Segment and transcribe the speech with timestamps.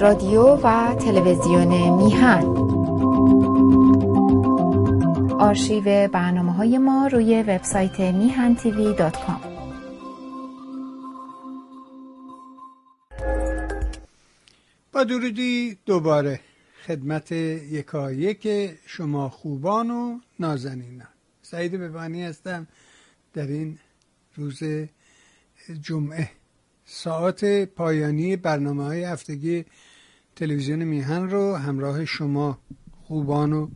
[0.00, 2.44] رادیو و تلویزیون میهن.
[5.40, 9.40] آرشیو برنامه های ما روی وبسایت میهن تیوی دات کام.
[14.92, 16.40] با درودی دوباره
[16.86, 21.08] خدمت یکایک شما خوبان و نازنینان.
[21.42, 22.66] سعید ببانی هستم
[23.34, 23.78] در این
[24.36, 24.62] روز
[25.82, 26.30] جمعه.
[26.84, 29.64] ساعت پایانی برنامه های هفتگی
[30.40, 32.58] تلویزیون میهن رو همراه شما
[33.02, 33.68] خوبان و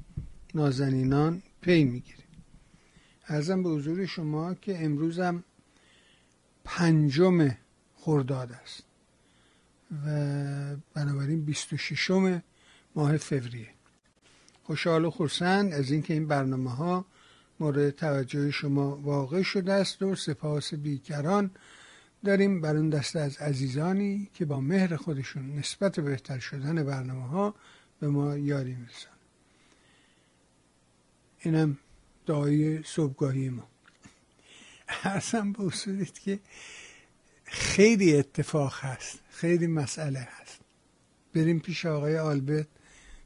[0.55, 2.25] نازنینان پی می‌گیریم.
[3.29, 5.45] ارزم به حضور شما که امروزم
[6.65, 7.51] پنجم
[7.97, 8.83] خرداد است
[10.07, 12.11] و بنابراین 26
[12.95, 13.69] ماه فوریه.
[14.63, 17.05] خوشحال و خرسند از اینکه این برنامه ها
[17.61, 21.51] مورد توجه شما واقع شده است و سپاس بیکران
[22.25, 27.55] داریم بر اون دسته از عزیزانی که با مهر خودشون نسبت بهتر شدن برنامه ها
[28.01, 29.09] به ما یاری می‌رسن.
[31.41, 31.79] اینم
[32.27, 33.69] دعای صبحگاهی ما.
[34.89, 36.41] ارزم به اصولید که
[37.45, 40.61] خیلی اتفاق هست خیلی مسئله هست.
[41.35, 42.67] بریم پیش آقای آلبرت.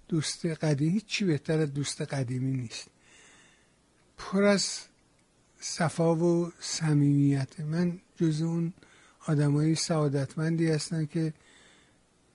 [0.08, 2.88] دوست قدیمی چی بهتر از دوست قدیمی نیست.
[4.19, 4.80] پر از
[5.60, 7.60] صفا و صمیمیت.
[7.60, 8.72] من جز اون
[9.29, 11.34] آدمای سعادتمندی هستن که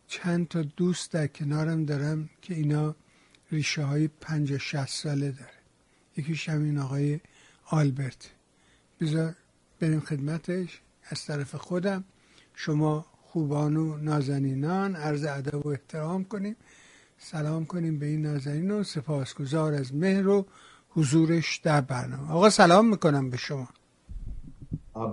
[0.07, 2.95] چند تا دوست در کنارم دارم که اینا
[3.51, 5.53] ریشه های پنج شست ساله داره.
[6.17, 7.19] یکیش همین آقای
[7.65, 8.29] آلبرت.
[9.01, 9.35] بذار
[9.79, 10.81] بریم خدمتش.
[11.09, 12.03] از طرف خودم
[12.55, 16.55] شما خوبان و نازنینان عرض ادب و احترام کنیم.
[17.17, 20.45] سلام کنیم به این نازنین و سپاسگزار از مهر و
[20.89, 22.31] حضورش در برنامه.
[22.31, 23.69] آقا سلام می‌کنم به شما.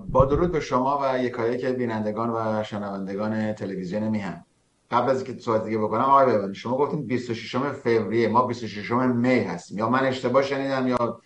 [0.08, 4.44] با درود به شما و یکایک بینندگان و شنوندگان تلویزیون میهن.
[4.90, 9.38] قبل از اینکه صحبت دیگه بکنم آقای ببند شما گفتین 26 فوریه ما 26 می
[9.38, 9.78] هستیم.
[9.78, 11.20] یا من اشتباه شنیدم یا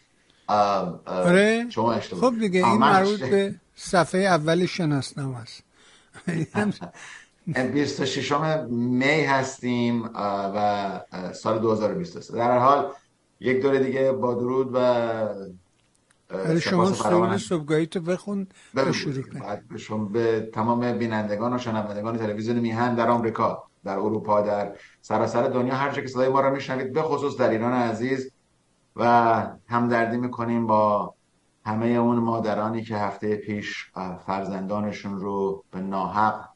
[1.06, 1.66] آره.
[1.69, 2.31] شما اشتباه.
[2.31, 5.62] خب دیگه این مربوط به صفحه اول شناسنامه است.
[7.75, 8.32] 26
[8.70, 11.00] می هستیم و
[11.32, 12.91] سال 2023 در هر حال
[13.41, 14.78] یک دور دیگه با درود و
[16.34, 22.94] برای شما سرود صبحگاهی تو بخون به شما به تمام بینندگان و شنوندگان تلویزیون میهن
[22.94, 24.72] در آمریکا در اروپا در
[25.02, 28.30] سراسر دنیا هر که صدای ما رو میشنوید به خصوص در ایران عزیز.
[28.96, 31.14] و همدردی می‌کنیم با
[31.66, 33.90] همه اون مادرانی که هفته پیش
[34.26, 36.48] فرزندانشون رو به ناحق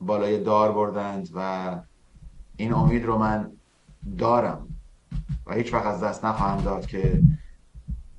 [0.00, 1.70] بالای دار بردند و
[2.56, 3.50] این امید رو من
[4.18, 4.68] دارم
[5.46, 7.22] و هیچ وقت از دست نخواهم داد که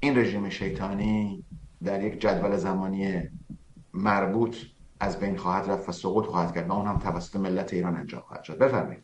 [0.05, 1.43] این رژیم شیطانی
[1.83, 3.21] در یک جدول زمانی
[3.93, 4.57] مربوط
[4.99, 8.21] از بین خواهد رفت و سقوط خواهد کرد و اون هم توسط ملت ایران انجام
[8.21, 8.57] خواهد شد.
[8.57, 9.03] بفرمایید.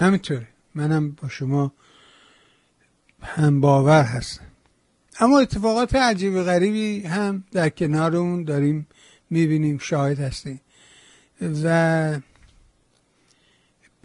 [0.00, 0.48] همینطوره.
[0.74, 1.72] منم با شما
[3.22, 4.44] هم باور هستم.
[5.20, 8.86] اما اتفاقات عجیب غریبی هم در کنار اون داریم
[9.30, 10.60] می‌بینیم شاهد هستیم.
[11.64, 12.20] و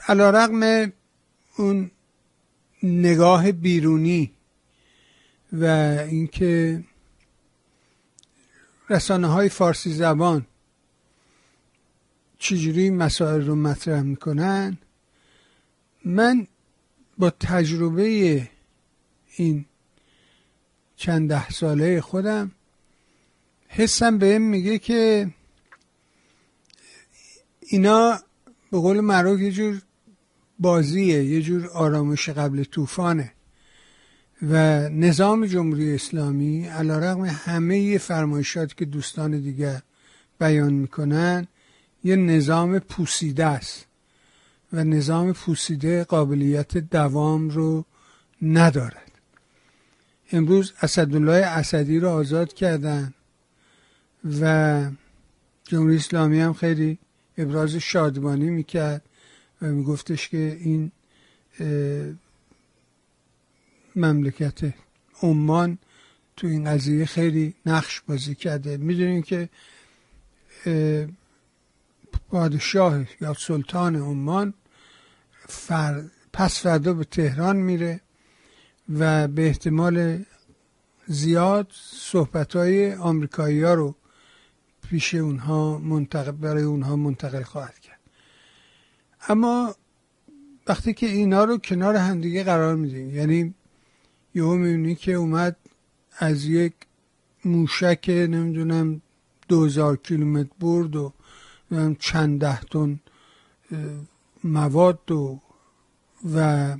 [0.08, 0.92] علا رقم
[1.58, 1.92] اون
[2.84, 4.35] نگاه بیرونی
[5.54, 5.66] و
[6.10, 6.84] اینکه
[8.90, 10.46] رسانه های فارسی زبان
[12.40, 14.78] چجوری مسائل رو مطرح می‌کنن
[16.06, 16.48] من
[17.18, 18.50] با تجربه
[19.36, 19.66] این
[20.96, 22.52] چند ده ساله خودم
[23.68, 25.30] حسم به میگه که
[27.60, 28.20] اینا
[28.72, 29.82] به قول معروف یه جور
[30.60, 33.35] بازیه یه جور آرامش قبل طوفانه.
[34.42, 39.82] و نظام جمهوری اسلامی علا رقم همه فرمایشات که دوستان دیگر
[40.40, 41.48] بیان می‌کنن
[42.04, 43.86] یه نظام پوسیده است
[44.74, 47.86] و نظام پوسیده قابلیت دوام رو
[48.42, 49.12] ندارد.
[50.32, 53.14] امروز اسدالله اسدی رو آزاد کردن
[54.42, 54.86] و
[55.64, 56.98] جمهوری اسلامی هم خیلی
[57.38, 59.02] ابراز شادمانی می‌کرد
[59.62, 60.92] و میگفتش که این
[63.96, 64.74] مملکت
[65.22, 65.78] عمان
[66.38, 68.78] تو این قضیه خیلی نقش بازی کرده.
[68.78, 69.50] می‌دونین که
[72.30, 74.54] پادشاه یا سلطان عمان
[75.48, 76.04] فر...
[76.34, 78.02] پس فردا به تهران میره
[78.90, 80.24] و به احتمال
[81.08, 83.96] زیاد صحبت های آمریکایی ها رو
[84.90, 88.00] پیش اونها منتقل برای اونها منتقل خواهد کرد.
[89.30, 89.76] اما
[90.68, 93.54] وقتی که اینا رو کنار همدیگه قرار میدیم یعنی
[94.36, 95.56] یهو می‌بینی که اومد
[96.18, 96.74] از یک
[97.46, 99.02] موشک نمی‌دونم
[99.48, 101.14] دوزار کیلومتر برد و
[102.00, 103.00] چند ده تن
[104.44, 105.42] مواد و
[106.36, 106.78] و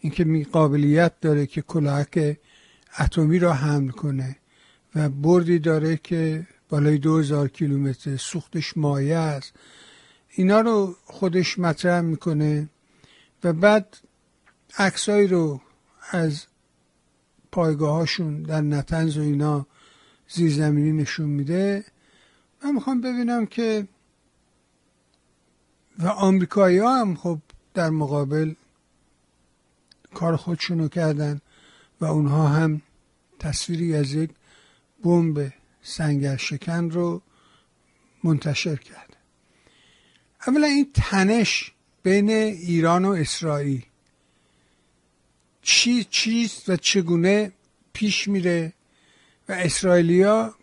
[0.00, 2.38] اینکه قابلیت داره که کلاهک
[2.98, 4.36] اتمی را حمل کنه
[4.94, 9.52] و بردی داره که بالای دو هزار کیلومتر سوختش مایه است.
[10.30, 12.68] اینا رو خودش مطرح می‌کنه
[13.44, 13.96] و بعد
[14.78, 15.60] عکسایی رو
[16.10, 16.46] از
[17.54, 19.66] پایگاهاشون در نتنز و اینا
[20.28, 21.84] زیرزمینی نشون میده.
[22.64, 23.88] من می‌خوام ببینم که
[25.98, 27.38] و آمریکایی ها هم خب
[27.74, 28.54] در مقابل
[30.14, 31.40] کار خودشونو کردن
[32.00, 32.82] و اونها هم
[33.38, 34.30] تصویری از یک
[35.04, 35.52] بمب
[35.82, 37.22] سنگر شکن رو
[38.24, 39.16] منتشر کرد.
[40.46, 41.72] اولا این تنش
[42.02, 43.84] بین ایران و اسرائیل
[45.64, 47.52] چی چیست و چگونه
[47.92, 48.72] پیش میره
[49.48, 50.54] و اسرائیلیا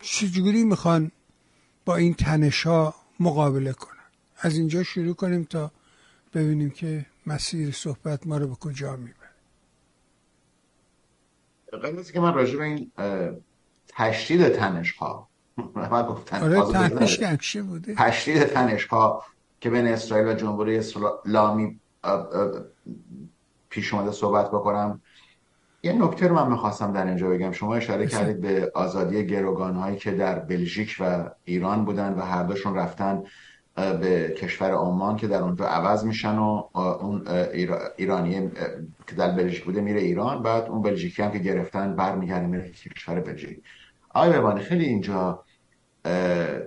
[0.00, 1.10] چجوری می‌خوان
[1.84, 3.94] با این تنش ها مقابله کنن؟
[4.38, 5.72] از اینجا شروع کنیم تا
[6.34, 9.30] ببینیم که مسیر صحبت ما رو به کجا می‌بره.
[11.72, 12.90] قبل که من راجع به این
[13.88, 15.28] تشدید تنش ها
[16.32, 17.94] آره تنش بوده.
[17.94, 19.24] تشدید تنش ها
[19.60, 21.80] که بین اسرائیل و جمهوری اسلامی
[23.74, 25.00] پیش اومده صحبت بکنم.
[25.82, 27.52] یه نکته رو من می‌خواستم در اینجا بگم.
[27.52, 32.42] شما اشاره کردید به آزادی گروگان هایی که در بلژیک و ایران بودن و هر
[32.42, 33.22] دوشون رفتن
[33.74, 37.28] به کشور عمان که در اونجا عوض میشن و اون
[37.96, 38.50] ایرانی
[39.06, 40.42] که در بلژیک بوده میره ایران.
[40.42, 43.62] بعد اون بلژیکی هم که گرفتن برمیگرده میره کشور بلژیک.
[44.14, 45.44] آقای ببانی خیلی اینجا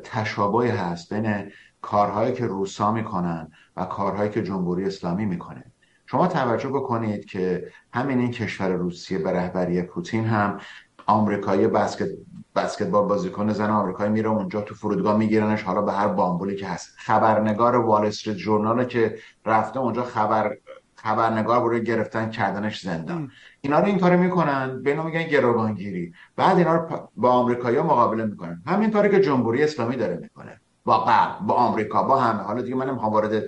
[0.04, 1.51] تشابه هست بین
[1.81, 5.63] کارهایی که روسا می‌کنن و کارهایی که جمهوری اسلامی می‌کنه.
[6.09, 10.59] شما توجه بکنید که همین این کشور روسیه به رهبری پوتین هم
[11.06, 12.07] آمریکایی بسکت
[12.56, 16.95] بسکتبال بازیکن زن آمریکایی میره اونجا تو فرودگاه میگیرنش حالا به هر بامبولی که هست.
[16.98, 20.57] خبرنگار وال استریت ژورنال که رفته اونجا خبر
[20.95, 23.31] خبرنگار برای گرفتن کردنش زندان.
[23.62, 26.13] اینا رو این کارو می‌کنن به میگن گروگانگیری.
[26.36, 28.63] بعد اینا رو با آمریکایی‌ها مقابله می‌کنن.
[28.68, 30.62] همین کاری که جمهوری اسلامی داره می‌کنه.
[30.86, 32.44] با غرب با آمریکا با همه.
[32.44, 33.44] حالا دیگه من نمی‌خوام وارد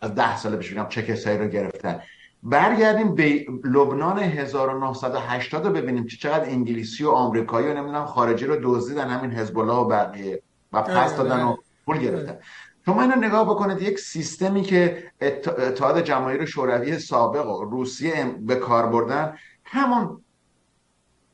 [0.00, 2.00] از ده ساله بشه بگم چه کسایی رو گرفتن.
[2.42, 8.56] برگردیم به لبنان 1980 رو ببینیم که چقدر انگلیسی و آمریکایی و نمی‌دونم خارجی رو
[8.62, 10.42] دزدیدن همین حزب الله و بقیه
[10.72, 11.56] و پس دادن و
[11.86, 12.38] پول گرفتن.
[12.86, 15.04] شما اینو نگاه بکنید یک سیستمی که
[15.46, 20.24] اتحاد جماهیر شوروی سابق و روسیه به کار بردن همون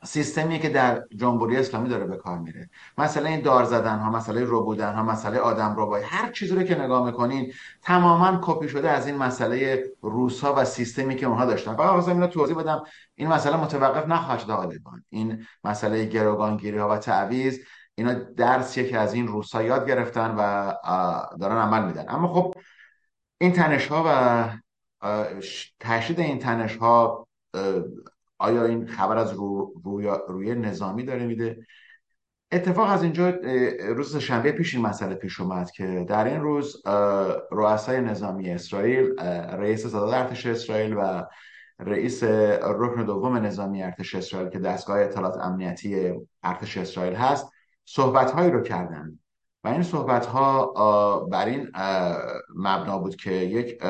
[0.06, 2.70] سیستمی که در جمهوری اسلامی داره به کار میره.
[2.98, 6.62] مثلا این دار زدن ها مسئله رو بودن ها مسئله آدم رو هر چیزی رو
[6.62, 11.76] که نگاه می‌کنین تماما کپی شده از این مسئله روسا و سیستمی که اونها داشتن.
[11.76, 12.82] فقط خواستم اینو توضیح بدم
[13.14, 14.72] این مسئله متوقف نخواهد شد
[15.10, 17.58] این مسئله گروگانگیری ها و تعویض
[17.94, 20.72] اینا درسیه که از این روسا یاد گرفتن و
[21.40, 22.04] دارن عمل میدن.
[22.08, 22.54] اما خب
[23.38, 24.48] این تنش ها و
[25.80, 27.26] تشدید این تنش ها
[28.38, 29.74] آیا این خبر از رو،
[30.28, 31.66] روی نظامی داره میده؟
[32.52, 33.30] اتفاق از اینجا
[33.94, 36.82] روز شنبه پیش این مسئله پیش اومد که در این روز
[37.50, 41.24] رؤسای نظامی اسرائیل رئیس صداد ارتش اسرائیل و
[41.78, 42.22] رئیس
[42.62, 46.12] رکن دوم نظامی ارتش اسرائیل که دستگاه اطلاعات امنیتی
[46.42, 47.52] ارتش اسرائیل هست
[47.84, 49.18] صحبت هایی رو کردن
[49.64, 51.70] و این صحبت ها بر این
[52.56, 53.82] مبنا بود که یک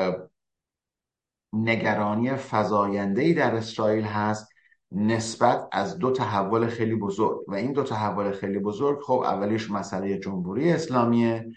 [1.63, 4.49] نگرانی فزاینده ای در اسرائیل هست
[4.91, 10.17] نسبت از دو تحول خیلی بزرگ و این دو تحول خیلی بزرگ خب اولیش مسئله
[10.17, 11.47] جمهوری اسلامیه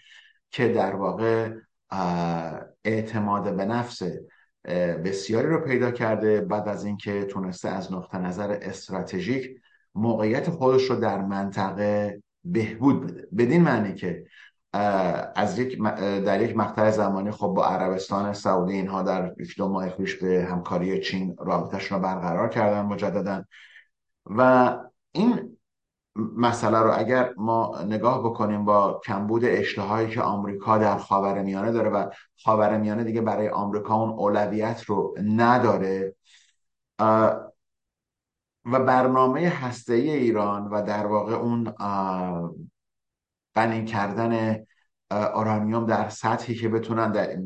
[0.49, 1.53] که در واقع
[2.83, 4.01] اعتماد به نفس
[5.05, 9.49] بسیاری رو پیدا کرده بعد از اینکه تونسته از نقطه نظر استراتژیک
[9.95, 13.27] موقعیت خودش رو در منطقه بهبود بده.
[13.37, 14.25] بدین معنی که
[14.73, 19.89] از یک در یک مقطع زمانی خب با عربستان سعودی اینها در یک دو ماه
[19.89, 23.45] پیش به همکاری چین رابطهشون رو برقرار کردن مجددا.
[24.25, 24.77] و
[25.11, 25.57] این
[26.15, 31.89] مسئله رو اگر ما نگاه بکنیم با کمبود اشتهایی که آمریکا در خاور میانه داره
[31.89, 32.09] و
[32.43, 36.15] خاور میانه دیگه برای آمریکا اون اولویت رو نداره
[38.65, 41.73] و برنامه هسته ایران و در واقع اون
[43.55, 44.63] غنی کردن
[45.11, 47.37] آرانیوم در سطحی که بتونن در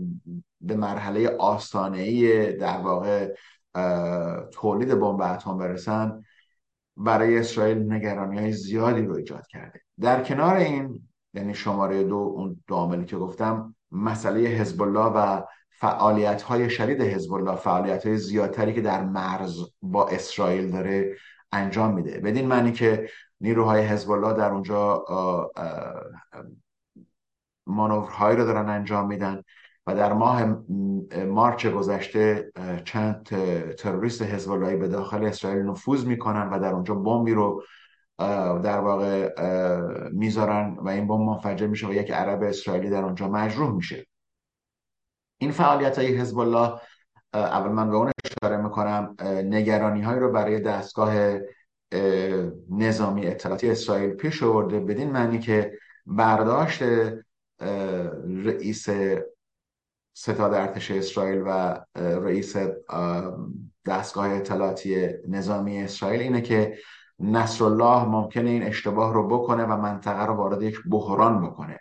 [0.61, 3.33] به مرحله آستانه ای در واقع
[4.51, 6.23] تولید بمب اتم برسن
[6.97, 9.81] برای اسرائیل نگرانی های زیادی رو ایجاد کرده.
[9.99, 16.41] در کنار این یعنی شماره دو اون دو که گفتم مسئله حزب الله و فعالیت
[16.41, 21.15] های شدید حزب الله فعالیت های زیادتری که در مرز با اسرائیل داره
[21.51, 22.19] انجام میده.
[22.19, 23.09] بدین معنی که
[23.45, 25.05] نیروهای حزب الله در اونجا
[27.67, 29.41] مانورهایی رو دارن انجام میدن
[29.87, 30.43] و در ماه
[31.25, 32.51] مارچ گذشته
[32.85, 33.23] چند
[33.77, 37.63] تروریست حزب به داخل اسرائیل نفوذ می‌کنن و در اونجا بمبی رو
[38.63, 39.29] در واقع
[40.11, 44.07] می‌ذارن و این بمب منفجر میشه و یک عرب اسرائیلی در اونجا مجروح میشه.
[45.37, 46.79] این فعالیت های حزب الله
[47.33, 51.39] اول من به اون اشاره می‌کنم نگرانی های رو برای دستگاه
[52.69, 56.83] نظامی اطلاعاتی اسرائیل پیش آورده بدین معنی که برداشت
[58.45, 58.89] رئیس
[60.13, 62.55] ستاد ارتش اسرائیل و رئیس
[63.85, 66.77] دستگاه اطلاعاتی نظامی اسرائیل اینه که
[67.19, 71.79] نصرالله ممکنه این اشتباه رو بکنه و منطقه رو وارد یک بحران بکنه.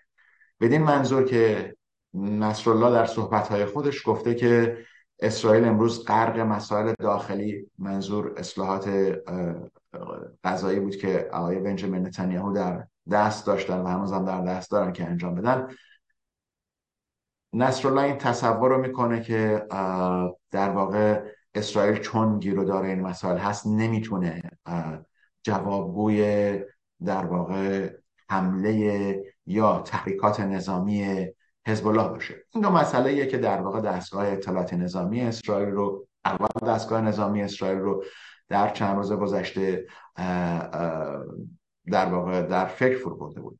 [0.60, 1.76] بدین منظور که
[2.14, 4.78] نصرالله در صحبتهای خودش گفته که
[5.20, 8.88] اسرائیل امروز غرق مسائل داخلی منظور اصلاحات
[10.44, 14.92] قضایی بود که آقای بنجامین نتانیاهو در دست داشتن و هنوز هم در دست دارن
[14.92, 15.68] که انجام بدن.
[17.52, 19.66] نصرالله این تصور رو می‌کنه که
[20.50, 21.22] در واقع
[21.54, 24.42] اسرائیل چون گیرودار این مسائل هست نمی‌تونه
[25.42, 26.58] جوابگوی
[27.04, 27.90] در واقع
[28.28, 31.28] حمله یا تحریکات نظامی
[31.66, 32.34] حزب الله باشه.
[32.50, 37.42] این دو مسئله ایه که در واقع دستگاه اطلاعات نظامی اسرائیل رو اول دستگاه نظامی
[37.42, 38.04] اسرائیل رو
[38.48, 39.86] در چند روز گذشته
[41.90, 43.58] در واقع در فکر فرو برده بود.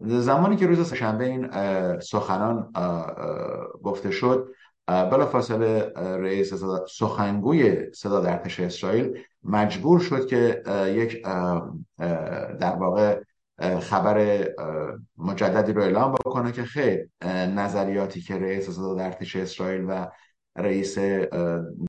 [0.00, 1.50] زمانی که روز سهشنبه این
[2.00, 2.72] سخنان
[3.82, 4.48] گفته شد
[4.86, 6.54] بلافاصله رئیس
[6.98, 11.22] سخنگوی صدا ارتش اسرائیل مجبور شد که یک
[12.60, 13.20] در واقع
[13.80, 14.48] خبر
[15.18, 17.08] مجددی رو اعلام بکنه که خیر
[17.46, 20.06] نظریاتی که رئیس صدا ارتش اسرائیل و
[20.58, 20.98] رئیس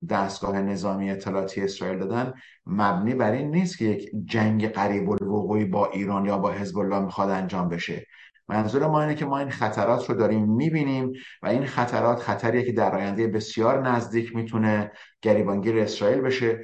[0.09, 2.33] دستگاه نظامی اطلاعاتی اسرائیل دادن
[2.65, 6.99] مبنی بر این نیست که یک جنگ قریب الوقوعی با ایران یا با حزب الله
[6.99, 8.05] می‌خواد انجام بشه.
[8.47, 12.71] منظور ما اینه که ما این خطرات رو داریم می‌بینیم و این خطرات خطریه که
[12.71, 16.59] در آینده بسیار نزدیک می‌تونه گریبانگیر اسرائیل بشه.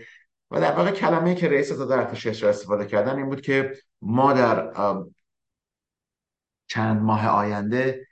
[0.51, 4.33] و در واقع کلمه که رئیس صدر ارتش اسرائیل استفاده کردن این بود که ما
[4.33, 4.71] در
[6.67, 8.07] چند ماه آینده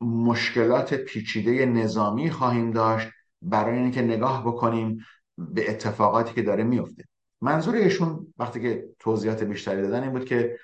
[0.00, 3.08] مشکلات پیچیده نظامی خواهیم داشت
[3.42, 5.04] برای اینکه نگاه بکنیم
[5.38, 7.04] به اتفاقاتی که داره میفته.
[7.40, 10.58] منظور ایشون وقتی که توضیحات بیشتری دادن این بود که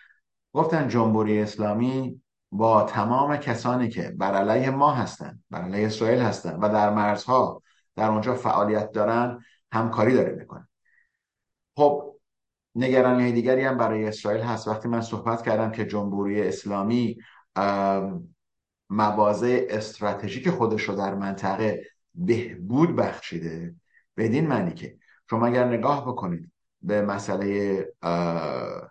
[0.52, 6.58] گفتن جمهوری اسلامی با تمام کسانی که بر علیه ما هستند بر علیه اسرائیل هستند
[6.62, 7.62] و در مرزها
[7.96, 10.68] در اونجا فعالیت دارن همکاری داره می‌کنه.
[11.76, 12.16] خب
[12.74, 14.68] نگرانی دیگری هم برای اسرائیل هست.
[14.68, 17.18] وقتی من صحبت کردم که جمهوری اسلامی
[18.90, 23.74] مواضع استراتژیک خودش رو در منطقه بهبود بخشیده
[24.16, 24.96] بدین معنی که
[25.30, 26.52] شما اگر نگاه بکنید
[26.82, 27.84] به مسئله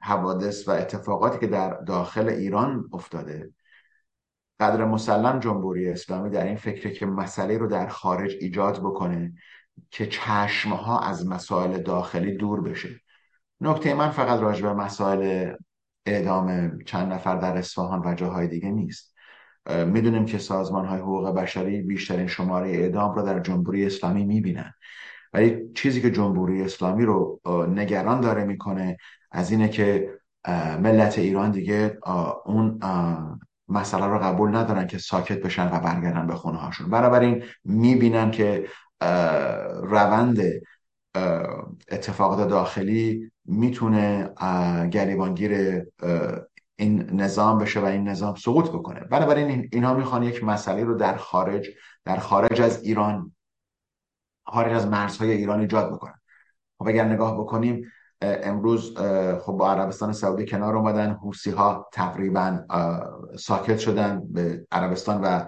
[0.01, 3.53] حوادث و اتفاقاتی که در داخل ایران افتاده
[4.59, 9.33] قدر مسلم جمهوری اسلامی در این فکره که مسئله رو در خارج ایجاد بکنه
[9.91, 13.01] که چشمها از مسائل داخلی دور بشه.
[13.61, 15.53] نکته من فقط راجع به مسائل
[16.05, 19.14] اعدام چند نفر در اصفهان و جاهای دیگه نیست.
[19.87, 24.73] می‌دونیم که سازمان های حقوق بشری بیشترین شماره اعدام رو در جمهوری اسلامی می‌بینن.
[25.33, 28.97] ولی چیزی که جمهوری اسلامی رو نگران داره می‌کنه
[29.31, 30.09] از اینه که
[30.81, 31.97] ملت ایران دیگه
[32.45, 32.79] اون
[33.67, 38.67] مسئله رو قبول ندارن که ساکت بشن و برگردن به خونه هاشون بنابراین می‌بینن که
[39.83, 40.41] روند
[41.91, 44.29] اتفاقات داخلی می‌تونه
[44.91, 45.83] گریبانگیر
[46.75, 48.99] این نظام بشه و این نظام سقوط بکنه.
[48.99, 51.67] بنابراین اینها می‌خوان یک مسئله رو در خارج
[52.05, 53.35] در خارج از ایران
[54.47, 56.19] خارج از مرزهای ایران ایجاد بکنن.
[56.79, 57.91] خب اگر نگاه بکنیم
[58.21, 58.97] امروز
[59.41, 62.59] خب با عربستان سعودی کنار اومدن حوسی ها تقریبا
[63.39, 65.45] ساکت شدن به عربستان و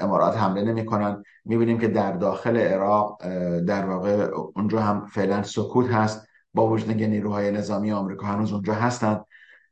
[0.00, 1.22] امارات حمله نمی‌کنن.
[1.44, 3.22] می‌بینیم که در داخل عراق
[3.58, 6.28] در واقع اونجا هم فعلا سکوت هست.
[6.54, 9.24] با وجود اینکه نیروهای نظامی آمریکا هنوز اونجا هستند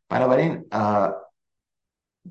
[0.08, 0.64] بنابراین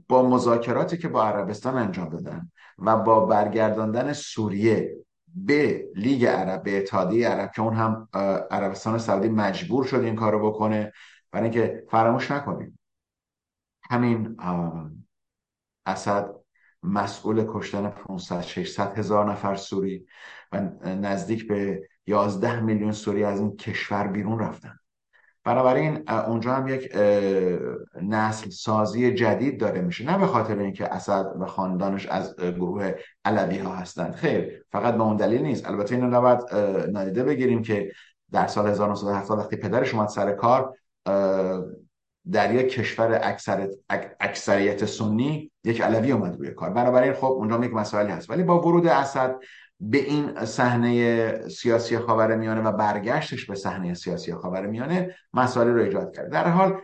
[0.07, 4.95] با مذاکراتی که با عربستان انجام دادن و با برگرداندن سوریه
[5.27, 8.09] به لیگ عرب به اتحادیه عرب که اون هم
[8.51, 10.91] عربستان سعودی مجبور شد این کارو بکنه
[11.31, 12.79] برای اینکه فراموش نکنیم.
[13.91, 14.37] همین
[15.85, 16.35] اسد
[16.83, 20.05] مسئول کشتن 500 600 هزار نفر سوری
[20.51, 24.79] و نزدیک به 11 میلیون سوری از این کشور بیرون رفتن.
[25.45, 26.95] بنابراین اونجا هم یک
[28.01, 30.05] نسل سازی جدید داره میشه.
[30.05, 32.91] نه به خاطر اینکه اسد و خاندانش از گروه
[33.25, 34.15] علوی ها هستند.
[34.15, 35.69] خیر فقط به اون دلیل نیست.
[35.69, 36.39] البته اینو نباید
[36.91, 37.91] نادیده بگیریم که
[38.31, 40.73] در سال 1970 وقتی پدرش اومد سر کار
[42.31, 43.69] در یک کشور اکثر
[44.19, 46.69] اکثریت سنی یک علوی اومد روی کار.
[46.69, 48.29] بنابراین خب اونجا یک مسائلی هست.
[48.29, 49.35] ولی با ورود اسد
[49.89, 56.31] به این صحنه سیاسی خاورمیانه و برگشتش به صحنه سیاسی خاورمیانه مسائلی رو ایجاد کرد.
[56.31, 56.81] در حال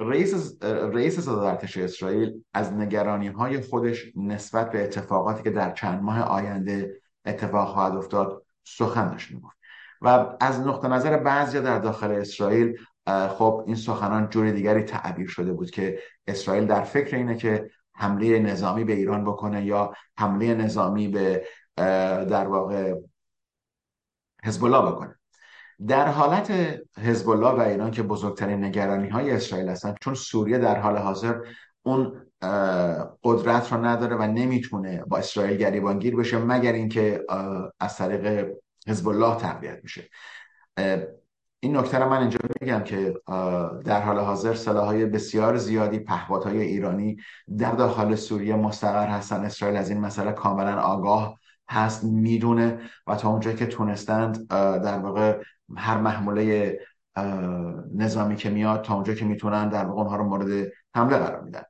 [0.00, 6.20] رئیس رئیس ارتش اسرائیل از نگرانی های خودش نسبت به اتفاقاتی که در چند ماه
[6.20, 9.56] آینده اتفاق خواهد افتاد سخن داشت می‌گفت.
[10.02, 15.52] و از نقطه نظر بعضی در داخل اسرائیل خب این سخنان جور دیگری تعبیر شده
[15.52, 21.08] بود که اسرائیل در فکر اینه که حمله نظامی به ایران بکنه یا حمله نظامی
[21.08, 21.44] به
[22.30, 22.94] در واقع
[24.44, 25.14] حزب الله بکنه.
[25.86, 26.50] در حالت
[26.98, 31.40] حزب الله و ایران که بزرگترین نگرانی های اسرائیل هستند چون سوریه در حال حاضر
[31.82, 32.26] اون
[33.24, 37.24] قدرت رو نداره و نمی‌تونه با اسرائیل گریبانگیر بشه مگر اینکه
[37.80, 38.52] از طریق
[38.88, 40.08] حزب الله تقویت میشه.
[41.64, 43.14] این نکته رو من اینجا میگم که
[43.84, 47.16] در حال حاضر سلاحهای بسیار زیادی پهپادهای ایرانی
[47.58, 49.44] در داخل سوریه مستقر هستن.
[49.44, 54.48] اسرائیل از این مسئله کاملا آگاه هست می‌دونه و تا اونجایی که تونستند
[54.84, 55.42] در واقع
[55.76, 56.78] هر محموله
[57.94, 61.62] نظامی که میاد تا اونجا که می‌تونن در واقع اونها رو مورد حمله قرار میدن.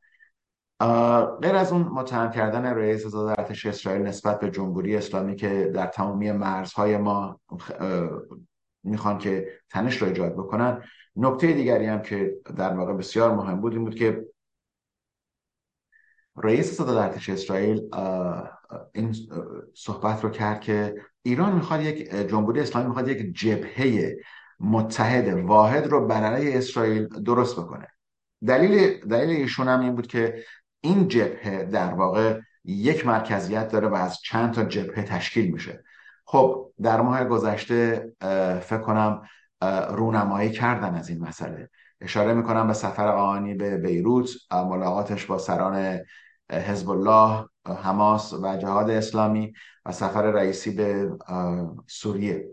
[1.43, 5.87] غیر از اون متهم کردن رئیس صدر ارتش اسرائیل نسبت به جمهوری اسلامی که در
[5.87, 7.41] تمامی مرزهای ما
[8.85, 10.83] می‌خوان که تنش رو ایجاد بکنن.
[11.17, 14.27] نکته دیگری هم که در واقع بسیار مهم بود این بود که
[16.37, 17.83] رئیس صدر ارتش اسرائیل
[18.93, 19.15] این
[19.75, 24.17] صحبت رو کرد که ایران می‌خواد یک جمهوری اسلامی می‌خواد یک جبهه
[24.61, 27.89] متحد واحد رو برای اسرائیل درست بکنه.
[28.47, 30.45] دلیل دلیل ایشون هم این بود که
[30.81, 35.85] این جبهه در واقع یک مرکزیت داره و از چند تا جبهه تشکیل میشه.
[36.25, 38.13] خب در ماه گذشته
[38.63, 39.23] فکر کنم
[39.89, 41.71] رونمایی کردن از این مسئله.
[42.01, 46.01] اشاره می‌کنم به سفر آنی به بیروت ملاقاتش با سران
[46.53, 47.47] حزب الله
[47.83, 49.53] حماس و جهاد اسلامی
[49.87, 51.11] و سفر رئیسی به
[51.87, 52.49] سوریه.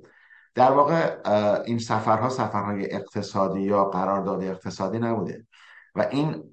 [0.56, 1.18] در واقع
[1.66, 5.46] این سفرها سفرهای اقتصادی یا قرارداد اقتصادی نبوده
[5.96, 6.44] و این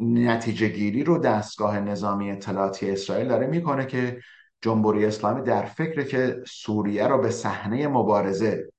[0.00, 4.20] نتیجه گیری رو دستگاه نظامی اطلاعاتی اسرائیل داره می‌کنه که
[4.66, 8.72] جمهوری اسلامی در فکر که سوریه رو به صحنه مبارزه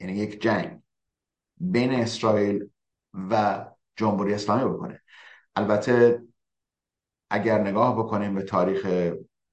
[0.00, 0.82] یعنی یک جنگ
[1.56, 2.70] بین اسرائیل
[3.30, 3.64] و
[3.96, 5.02] جمهوری اسلامی بکنه.
[5.56, 6.22] البته
[7.30, 8.86] اگر نگاه بکنیم به تاریخ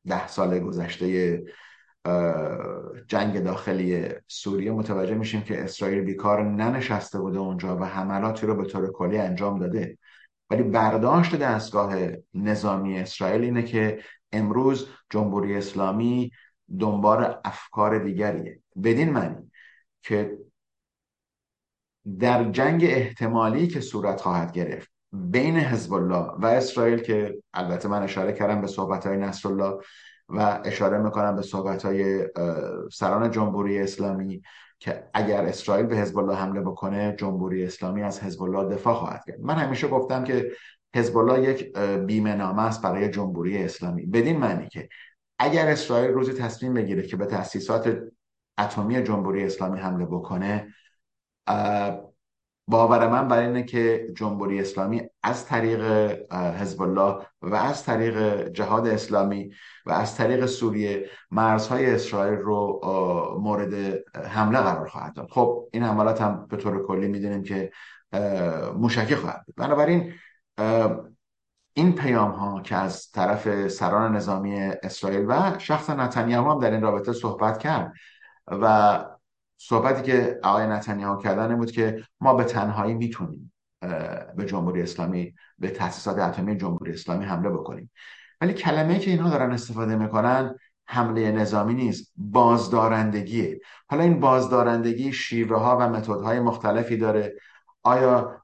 [0.08, 1.44] ده سال گذشته
[3.08, 8.66] جنگ داخلی سوریه متوجه میشیم که اسرائیل بیکار ننشسته بوده اونجا و حملاتی رو به
[8.66, 9.98] طور کلی انجام داده.
[10.50, 11.96] ولی برداشت دستگاه
[12.34, 14.04] نظامی اسرائیل اینه که
[14.38, 16.32] امروز جمهوری اسلامی
[16.80, 18.60] دنبال افکار دیگریه.
[18.84, 19.52] بدین معنی
[20.02, 20.38] که
[22.20, 28.04] در جنگ احتمالی که صورت خواهد گرفت بین حزب الله و اسرائیل که البته من
[28.04, 29.78] اشاره کردم به صحبت های نصرالله
[30.30, 32.28] و اشاره می‌کنم به صحبت های
[32.92, 34.42] سران جمهوری اسلامی
[34.80, 39.24] که اگر اسرائیل به حزب الله حمله بکنه جمهوری اسلامی از حزب الله دفاع خواهد
[39.28, 39.40] کرد.
[39.40, 40.52] من همیشه گفتم که
[40.96, 44.06] حزب الله یک بیمه نامه است برای جمهوری اسلامی.
[44.06, 44.90] بدین معنی که
[45.40, 47.98] اگر اسرائیل روزی تصمیم بگیره که به تاسیسات
[48.58, 50.68] اتمی جمهوری اسلامی حمله بکنه
[52.68, 55.82] باور من بر اینه که جمهوری اسلامی از طریق
[56.34, 59.52] حزب الله و از طریق جهاد اسلامی
[59.86, 62.82] و از طریق سوریه مرزهای اسرائیل رو
[63.42, 63.74] مورد
[64.28, 65.28] حمله قرار خواهد داد.
[65.30, 67.72] خب این حملات هم به طور کلی می‌دونیم که
[68.78, 69.56] موشکی خواهد بود.
[69.56, 70.14] بنابراین
[71.74, 76.82] این پیام ها که از طرف سران نظامی اسرائیل و شخص نتانیاهو هم در این
[76.82, 77.94] رابطه صحبت کرد
[78.48, 79.06] و
[79.58, 83.54] صحبتی که آقای نتانیاهو کردن بود که ما به تنهایی می‌تونیم
[84.38, 87.92] به جمهوری اسلامی به تاسیسات اتمی جمهوری اسلامی حمله بکنیم.
[88.42, 90.56] ولی کلمه که اینها دارن استفاده می‌کنن
[90.88, 97.36] حمله نظامی نیست بازدارندگیه حالا این بازدارندگی شیوه ها و متدهای مختلفی داره.
[97.84, 98.42] آیا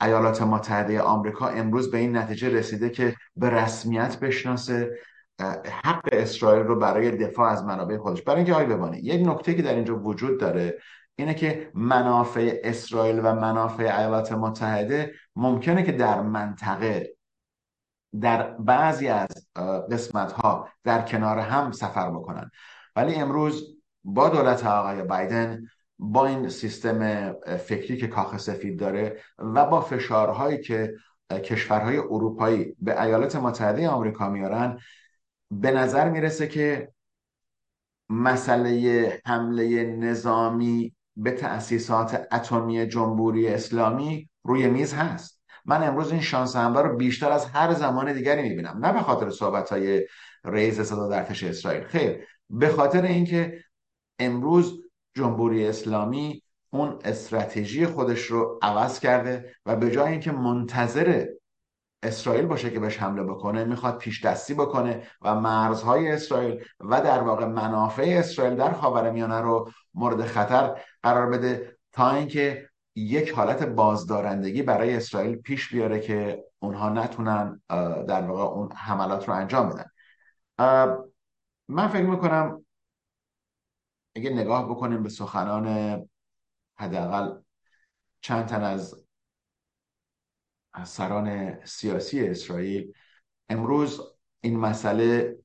[0.00, 4.98] ایالات متحده آمریکا امروز به این نتیجه رسیده که به رسمیت بشناسه
[5.84, 8.22] حق اسرائیل رو برای دفاع از منابع خودش.
[8.22, 10.78] برای اینکه آی ببانه یک نکته که در اینجا وجود داره
[11.16, 17.16] اینه که منافع اسرائیل و منافع ایالات متحده ممکنه که در منطقه
[18.20, 19.28] در بعضی از
[19.90, 22.50] قسمت ها در کنار هم سفر بکنن.
[22.96, 25.66] ولی امروز با دولت آقای بایدن
[25.98, 30.94] با این سیستم فکری که کاخ سفید داره و با فشارهایی که
[31.30, 34.78] کشورهای اروپایی به ایالات متحده آمریکا میارن
[35.50, 36.92] به نظر می‌رسه که
[38.10, 45.42] مسئله حمله نظامی به تأسیسات اتمی جمهوری اسلامی روی میز هست.
[45.64, 48.78] من امروز این شانس حمله رو بیشتر از هر زمان دیگری می‌بینم.
[48.86, 50.06] نه به خاطر صحبت های
[50.44, 51.84] رئیس صدا درتش اسرائیل.
[51.84, 53.64] خیر به خاطر اینکه
[54.18, 54.80] امروز
[55.18, 61.26] جمهوری اسلامی اون استراتژی خودش رو عوض کرده و به جای اینکه منتظر
[62.02, 67.22] اسرائیل باشه که بهش حمله بکنه می‌خواد پیش دستی بکنه و مرزهای اسرائیل و در
[67.22, 74.62] واقع منافع اسرائیل در خاورمیانه رو مورد خطر قرار بده تا اینکه یک حالت بازدارندگی
[74.62, 77.62] برای اسرائیل پیش بیاره که اونها نتونن
[78.08, 79.90] در واقع اون حملات رو انجام بدن.
[81.68, 82.64] من فکر می‌کنم
[84.18, 86.08] اگه نگاه بکنیم به سخنان
[86.78, 87.40] حداقل
[88.20, 89.04] چند تن از
[90.84, 92.92] سران سیاسی اسرائیل
[93.48, 94.00] امروز
[94.40, 95.38] این مسئله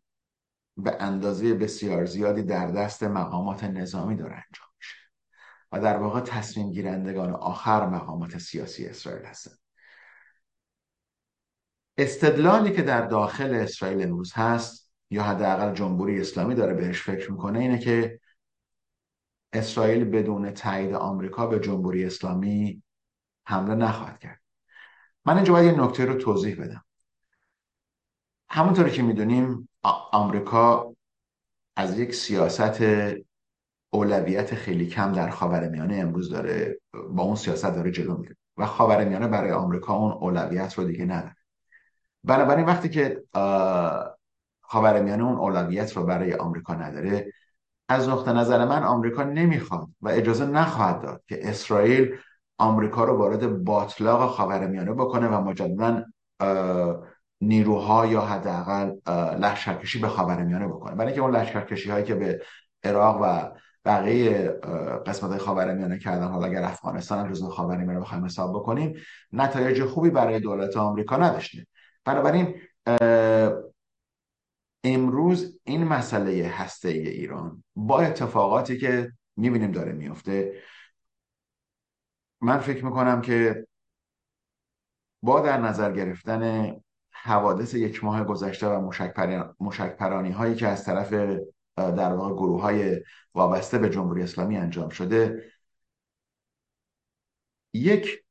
[0.77, 4.97] به اندازه بسیار زیادی در دست مقامات نظامی داره انجام میشه
[5.71, 9.57] و در واقع تصمیم گیرندگان آخر مقامات سیاسی اسرائیل هستند
[11.97, 17.59] استدلالی که در داخل اسرائیل امروز هست یا حداقل جمهوری اسلامی داره بهش فکر می‌کنه
[17.59, 18.19] اینه که
[19.53, 22.83] اسرائیل بدون تایید آمریکا به جمهوری اسلامی
[23.45, 24.41] حمله نخواهد کرد.
[25.25, 26.85] من اینجا باید یه نکته رو توضیح بدم.
[28.49, 29.69] همونطوری که می‌دونیم
[30.11, 30.95] آمریکا
[31.75, 32.83] از یک سیاست
[33.89, 39.27] اولویت خیلی کم در خاورمیانه امروز داره با اون سیاست داره جلو میره و خاورمیانه
[39.27, 41.35] برای آمریکا اون اولویت رو دیگه نداره.
[42.23, 43.23] بنابراین وقتی که
[44.61, 47.33] خاورمیانه اون اولویت رو برای آمریکا نداره
[47.89, 52.15] از نقطه نظر من آمریکا نمی‌خواد و اجازه نخواهد داد که اسرائیل
[52.57, 56.03] آمریکا رو وارد باطلاق خاورمیانه بکنه و مجددا
[57.41, 58.91] نیروها یا حداقل
[59.39, 60.95] لشکرکشی به خاورمیانه بکنه.
[60.95, 62.41] برای اینکه اون لشکرکشی هایی که به
[62.83, 63.51] عراق و
[63.85, 64.59] بقیه
[65.05, 68.95] قسمت های خاورمیانه کردن حالا اگر افغانستان جزو خاورمیانه بخوایم حساب بکنیم
[69.33, 71.67] نتایج خوبی برای دولت آمریکا نداشته.
[72.05, 72.55] بنابراین
[74.83, 80.61] امروز این مسئله هسته ای ایران با اتفاقاتی که می‌بینیم داره میفته
[82.41, 83.67] من فکر می‌کنم که
[85.21, 86.73] با در نظر گرفتن
[87.11, 88.91] حوادث یک ماه گذشته و
[89.59, 91.13] مشک پرانی هایی که از طرف
[91.77, 93.01] در واقع گروه های
[93.33, 95.51] وابسته به جمهوری اسلامی انجام شده
[97.73, 98.23] یک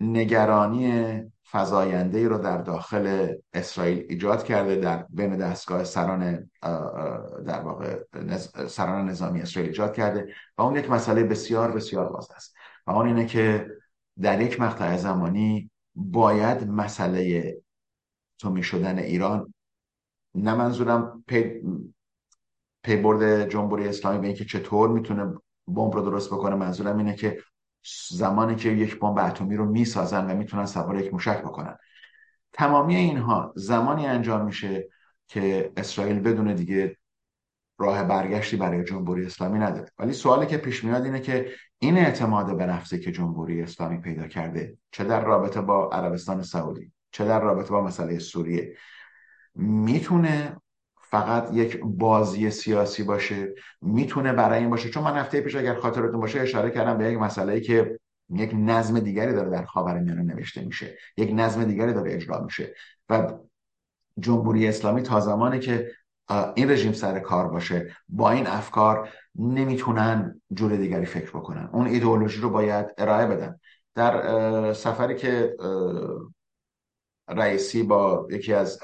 [0.00, 6.50] نگرانی فضاینده رو در داخل اسرائیل ایجاد کرده در بین دستگاه سران
[7.46, 8.02] در واقع
[8.68, 13.06] سران نظامی اسرائیل ایجاد کرده و اون یک مسئله بسیار بسیار باز است و اون
[13.06, 13.66] اینه که
[14.20, 17.54] در یک مقطع زمانی باید مسئله
[18.38, 19.54] تومی شدن ایران
[20.34, 21.60] نه منظورم پی,
[22.82, 25.34] پی برد جمهوری اسلامی به اینکه چطور می‌تونه
[25.66, 27.38] بمب رو درست بکنه منظورم اینه که
[28.10, 31.76] زمانی که یک بمب اتمی رو می‌سازن و می‌تونن سوار یک موشک بکنن.
[32.52, 34.88] تمامی اینها زمانی انجام میشه
[35.26, 36.96] که اسرائیل بدون دیگه
[37.78, 39.88] راه برگشتی برای جمهوری اسلامی نداره.
[39.98, 44.28] ولی سوالی که پیش میاد اینه که این اعتماد به نفسی که جمهوری اسلامی پیدا
[44.28, 48.76] کرده چه در رابطه با عربستان سعودی چه در رابطه با مسئله سوریه
[49.54, 50.56] می‌تونه
[51.14, 54.90] فقط یک بازی سیاسی باشه می‌تونه برای این باشه.
[54.90, 58.00] چون من هفته پیش اگر خاطرتون باشه اشاره کردم به یک مسئله که
[58.30, 60.98] یک نظم دیگری داره در خاورمیانه نوشته میشه.
[61.16, 62.74] یک نظم دیگری داره اجرا میشه.
[63.08, 63.32] و
[64.20, 65.90] جمهوری اسلامی تا زمانی که
[66.54, 71.68] این رژیم سر کار باشه با این افکار نمی‌تونن جور دیگری فکر بکنن.
[71.72, 73.60] اون ایدئولوژی رو باید ارائه بدن.
[73.94, 75.56] در سفری که
[77.28, 78.78] رئیسی با یکی از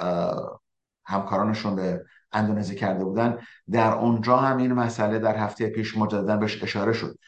[1.04, 3.38] همکارانشون به اندونزی کرده بودن.
[3.70, 7.18] در اونجا هم این مسئله در هفته پیش مجددا بهش اشاره شد.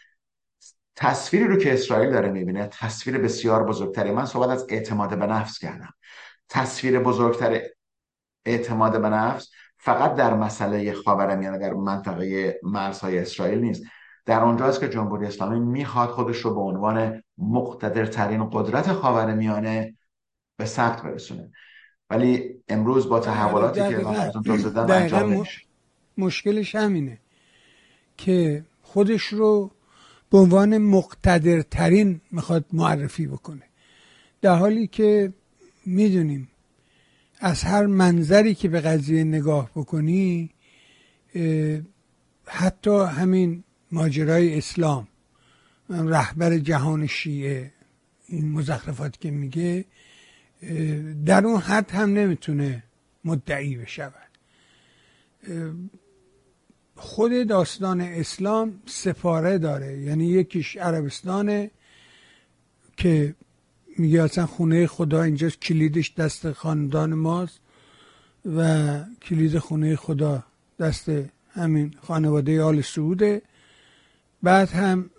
[0.97, 5.59] تصویری رو که اسرائیل داره می‌بینه تصویر بسیار بزرگتری من صحبت از اعتماد به نفس
[5.59, 5.95] کردم.
[6.49, 7.61] تصویر بزرگتر
[8.47, 13.83] اعتماد به نفس فقط در مسئله خاورمیانه در منطقه مرزهای اسرائیل نیست.
[14.27, 19.97] در اونجاست که جمهوری اسلامی می‌خواد خودش رو به عنوان مقتدرترین قدرت خاورمیانه
[20.57, 21.51] به ثبت برسونه.
[22.13, 25.45] ولی امروز با تحولاتی که من انجام
[26.19, 27.19] مشکلش همینه
[28.17, 29.71] که خودش رو
[30.31, 33.63] به عنوان مقتدرترین می‌خواد معرفی بکنه.
[34.41, 35.33] در حالی که
[35.87, 36.49] می‌دونیم
[37.41, 40.51] از هر منظری که به قضیه نگاه بکنی
[42.47, 45.09] حتی همین ماجرای اسلام
[45.91, 47.73] رهبر جهان شیعه
[48.27, 49.85] این مزخرفات که میگه
[51.27, 52.83] در اون حد هم نمی‌تونه
[53.25, 54.29] مدعی بشود.
[56.97, 59.99] خود داستان اسلام سپاره داره.
[59.99, 61.71] یعنی یکیش عربستانه
[62.97, 63.35] که
[63.99, 67.61] میگه اصلا خونه خدا اینجاست کلیدش دست خاندان ماست
[68.57, 70.45] و کلید خونه خدا
[70.81, 71.11] دست
[71.53, 73.43] همین خانواده آل سعوده.
[74.43, 75.11] بعد هم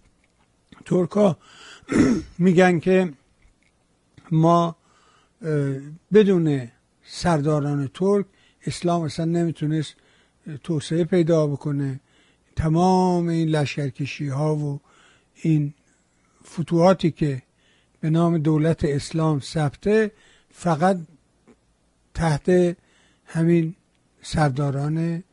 [0.86, 1.38] ترکا
[2.38, 3.12] میگن که
[4.32, 4.76] ما
[6.12, 6.68] بدون
[7.04, 8.26] سرداران ترک
[8.66, 9.94] اسلام اصلا نمی‌تونست
[10.64, 12.00] توسعه پیدا بکنه.
[12.56, 14.80] تمام این لشکرکشی ها و
[15.34, 15.74] این
[16.44, 17.42] فتوحاتی که
[18.00, 20.12] به نام دولت اسلام ثبته
[20.50, 20.98] فقط
[22.14, 22.76] تحت
[23.26, 23.74] همین
[24.22, 25.24] سرداران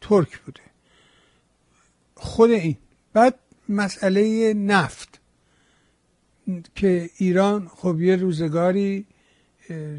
[0.00, 0.60] ترک بوده.
[2.14, 2.76] خود این.
[3.12, 5.17] بعد مسئله نفت.
[6.74, 9.06] که ایران خب یه روزگاری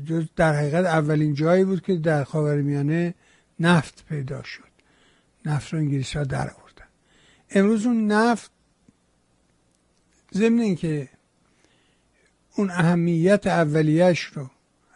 [0.05, 3.13] جز در حقیقت اولین جایی بود که در خاورمیانه
[3.59, 4.63] نفت پیدا شد.
[5.45, 6.85] نفت رو انگلیس ها در آوردن.
[7.49, 8.51] امروز اون نفت
[10.33, 11.09] ضمن اینکه
[12.55, 14.49] اون اهمیت اولیش رو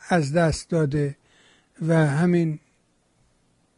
[0.10, 1.18] از دست داده
[1.82, 2.60] و همین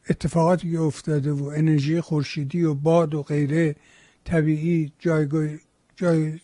[0.10, 3.76] اتفاقاتی که افتاده و انرژی خورشیدی و باد و غیره
[4.26, 4.92] طبیعی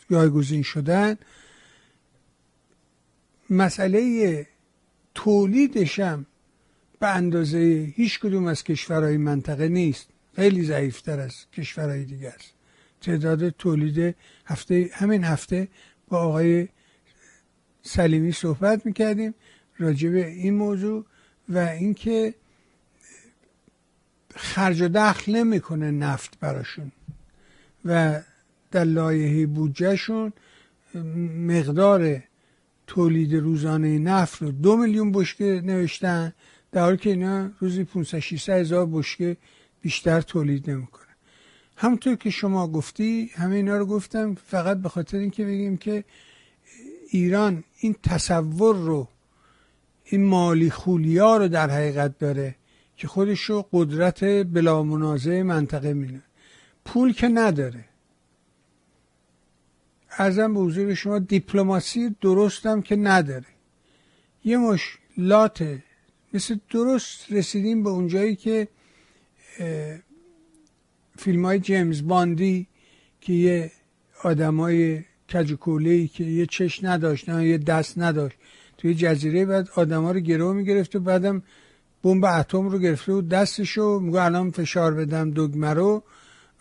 [0.10, 1.18] جایگزین شدن.
[3.50, 4.48] مسئله
[5.16, 6.26] تولیدشم
[7.00, 10.08] به اندازه هیچ کدوم از کشورهای منطقه نیست.
[10.36, 12.54] خیلی ضعیفتر از کشورهای دیگه است.
[13.02, 15.68] تعداد تولید هفته همین هفته
[16.08, 16.68] با آقای
[17.84, 19.34] سلیمی صحبت می‌کردیم
[19.78, 21.06] راجع به این موضوع
[21.50, 22.34] و اینکه
[24.36, 26.92] خرج و دخل نمی‌کنه نفت براشون.
[27.86, 28.22] و
[28.72, 30.34] در لایحه بودجهشون
[31.48, 32.24] مقدار
[32.88, 36.34] تولید روزانه نفت رو دو میلیون بشکه نوشتن
[36.72, 39.38] در حالی که اینا روزی 500 600 هزار بشکه
[39.82, 41.06] بیشتر تولید نمی‌کنه
[41.76, 46.04] همونطور که شما گفتی همه اینا رو گفتم فقط به خاطر اینکه بگیم که
[47.10, 49.08] ایران این تصور رو
[50.06, 52.56] این مالی خولیا رو در حقیقت داره
[52.98, 56.22] که خودش رو قدرت بلا منازع منطقه مینه
[56.86, 57.86] پول که نداره.
[60.18, 63.46] ارزم به حضور شما دیپلماسی درستم که نداره.
[64.46, 65.84] یه مش لاته
[66.34, 68.68] مثل درست رسیدیم به اونجایی که
[71.18, 72.68] فیلم های جیمز باندی
[73.22, 73.72] که یه
[74.24, 78.38] آدمای کجکوله که یه چش نداشت نه یه دست نداشت.
[78.78, 81.44] توی جزیره بعد آدما رو گرو می‌گرفت و بعدم
[82.04, 84.00] بمب اتم رو گرفته و دستشو.
[84.00, 86.04] میگه الان فشار بدم دگمه رو.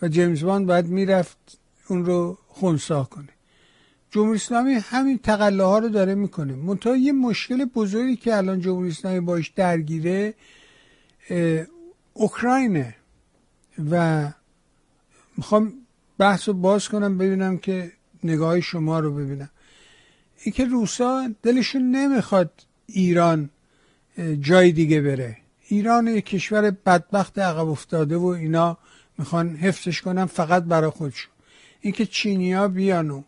[0.01, 3.29] و جیمز باند باید می‌رفت اون رو خونسا کنه.
[4.11, 6.53] جمهوری اسلامی همین تقله ها رو داره می‌کنه.
[6.55, 10.33] منتها یه مشکل بزرگی که الان جمهوری اسلامی باش درگیره
[12.13, 12.95] اوکراینه.
[13.91, 14.27] و
[15.37, 15.73] می‌خوام
[16.17, 17.91] بحث رو باز کنم ببینم که
[18.23, 19.49] نگاه شما رو ببینم.
[20.43, 22.51] اینکه روسا دلشون نمی‌خواد
[22.85, 23.49] ایران
[24.41, 25.37] جای دیگه بره.
[25.67, 28.77] ایران یک کشور بدبخت عقب افتاده و اینا
[29.17, 31.31] می‌خوان حفظش کنن فقط برای خودشون.
[31.81, 33.25] اینکه چینیا بیان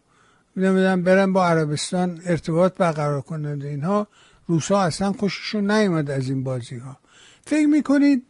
[0.57, 4.07] نمی‌دونم برن با عربستان ارتباط برقرار کنند اینها.
[4.47, 6.97] روسا اصلا خوششون نیومد از این بازی ها
[7.45, 8.25] فکر می‌کنید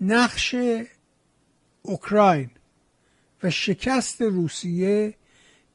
[0.00, 0.54] نقش
[1.82, 2.50] اوکراین
[3.42, 5.14] و شکست روسیه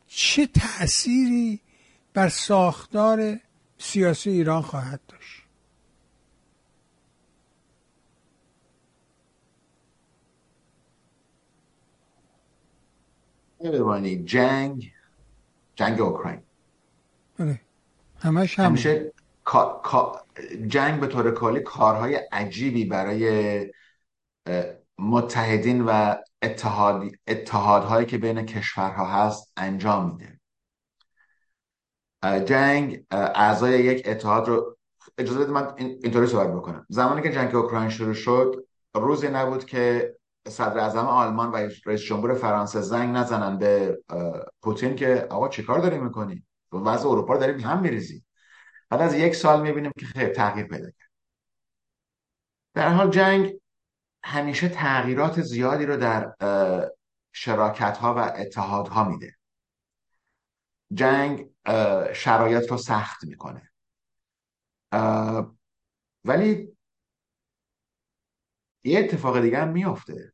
[0.08, 1.60] چه تأثیری
[2.14, 3.40] بر ساختار
[3.78, 5.44] سیاسی ایران خواهد داشت؟
[14.26, 14.93] جنگ
[15.76, 16.42] جنگ اوکراین.
[17.38, 17.62] بله.
[18.20, 18.66] همش هم.
[18.66, 19.14] همیشه
[20.68, 23.74] جنگ به طور کلی کارهای عجیبی برای
[25.00, 30.40] متحدین و اتحاد اتحادهایی که بین کشورها هست انجام میده.
[32.46, 34.78] جنگ اعضای یک اتحاد رو
[35.18, 36.86] اجازه بدید من اینطوری صحبت بکنم.
[36.90, 40.16] زمانی که جنگ اوکراین شروع شد روزی نبود که
[40.48, 44.02] صدر اعظم آلمان و رئیس جمهور فرانسه زنگ نزنن به
[44.62, 48.26] پوتین که آقا چیکار داری می‌کنی؟ وضع اروپا رو داری هم میریزی.
[48.90, 51.10] بعد از یک سال می‌بینیم که خیلی تغییر پیدا کرد.
[52.74, 53.54] در حال جنگ
[54.24, 56.36] همیشه تغییرات زیادی رو در
[57.32, 59.36] شراکت ها و اتحادها میده.
[60.94, 61.50] جنگ
[62.14, 63.72] شرایط رو سخت می‌کنه.
[66.26, 66.78] ولی
[68.84, 70.33] یه اتفاق دیگه هم میافته.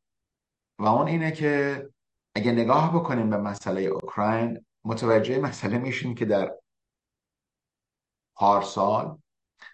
[0.79, 1.89] و اون اینه که
[2.35, 6.51] اگه نگاه بکنیم به مسئله اوکراین متوجه مسئله میشیم که در
[8.35, 9.17] پارسال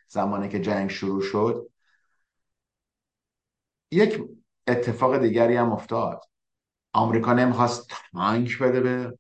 [0.08, 1.70] زمانی که جنگ شروع شد
[3.92, 4.22] یک
[4.68, 6.26] اتفاق دیگری هم افتاد.
[6.94, 9.18] آمریکا نمی‌خواست تانک بده به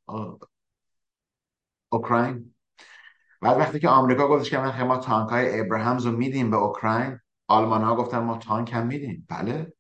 [1.90, 2.56] اوکراین.
[3.42, 7.84] بعد وقتی که آمریکا گفتش که ما تانک های ابراهامز رو میدیم به اوکراین آلمان
[7.84, 9.26] ها گفتن ما تانک هم میدیم.
[9.30, 9.74] بله.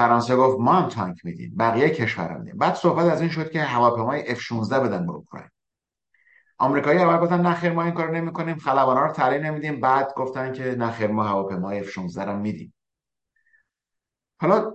[0.00, 2.58] فرانسه گفت ما هم تانک میدیم بقیه کشور میدیم.
[2.58, 5.48] بعد صحبت از این شد که هواپیمای F16 بدن به اوکراین.
[6.58, 9.80] آمریکایی اول گفتن نخیر ما این کارو نمی‌کنیم خلبانا رو تعلیق نمیدیم.
[9.80, 12.74] بعد گفتن که نخیر ما هواپیمای F16 رو میدیم.
[14.40, 14.74] حالا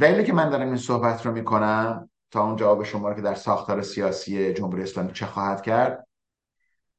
[0.00, 3.34] دلیلی که من دارم این صحبت رو می‌کنم تا اون جواب شما رو که در
[3.34, 6.06] ساختار سیاسی جمهوری اسلامی چه خواهد کرد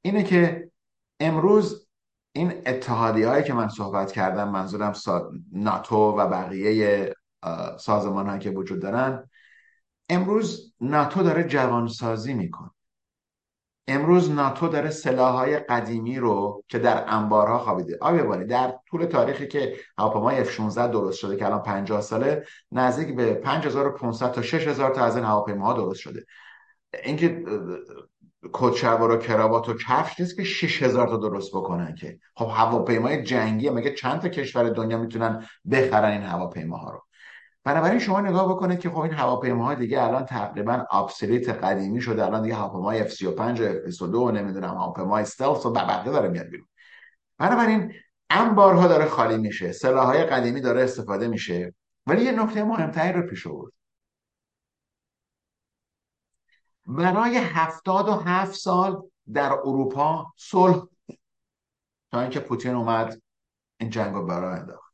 [0.02, 0.72] اینه که
[1.20, 1.88] امروز
[2.32, 4.94] این اتحادی هایی که من صحبت کردم منظورم
[5.52, 7.14] ناتو و بقیه
[7.80, 9.30] سازمان هایی که وجود دارن.
[10.10, 12.70] امروز ناتو داره جوانسازی می‌کنه.
[13.88, 17.98] امروز ناتو داره سلاحهای قدیمی رو که در انبارها خوابیده.
[18.02, 23.16] آیا بانی در طول تاریخی که هواپیمای F16 درست شده که الان 50 ساله نزدیک
[23.16, 26.26] به 5500 تا 6000 تا از این هواپیماها درست شده.
[27.04, 27.44] اینکه
[28.54, 32.20] کتشلوار و کراوات و کفش نیست که 6000 تا درست بکنن که.
[32.36, 37.07] خب هواپیمای جنگی مگه چند تا کشور دنیا می‌تونن بخرن این هواپیماها رو؟
[37.68, 42.26] بنابراین شما نگاه بکنید که خب این هواپیماها دیگه الان تقریبا ابسلیت قدیمی شده.
[42.26, 46.68] الان دیگه هواپیمای F35 و F22 و نمی‌دونم هواپیمای استلس و بقیه داره میاد بیرون.
[47.38, 47.94] بنابراین
[48.30, 49.72] انبارها داره خالی میشه.
[49.72, 51.74] سلاحهای قدیمی داره استفاده میشه.
[52.06, 53.74] ولی یه نکته مهمتری رو پیش آورد.
[56.86, 59.02] برای هفتاد و هفت سال
[59.34, 60.84] در اروپا صلح
[62.12, 63.22] تا اینکه پوتین اومد
[63.80, 64.87] این جنگ رو برای انداخت.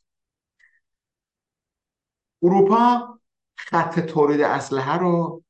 [2.44, 3.20] اروپا
[3.58, 5.44] خط تولید اسلحه رو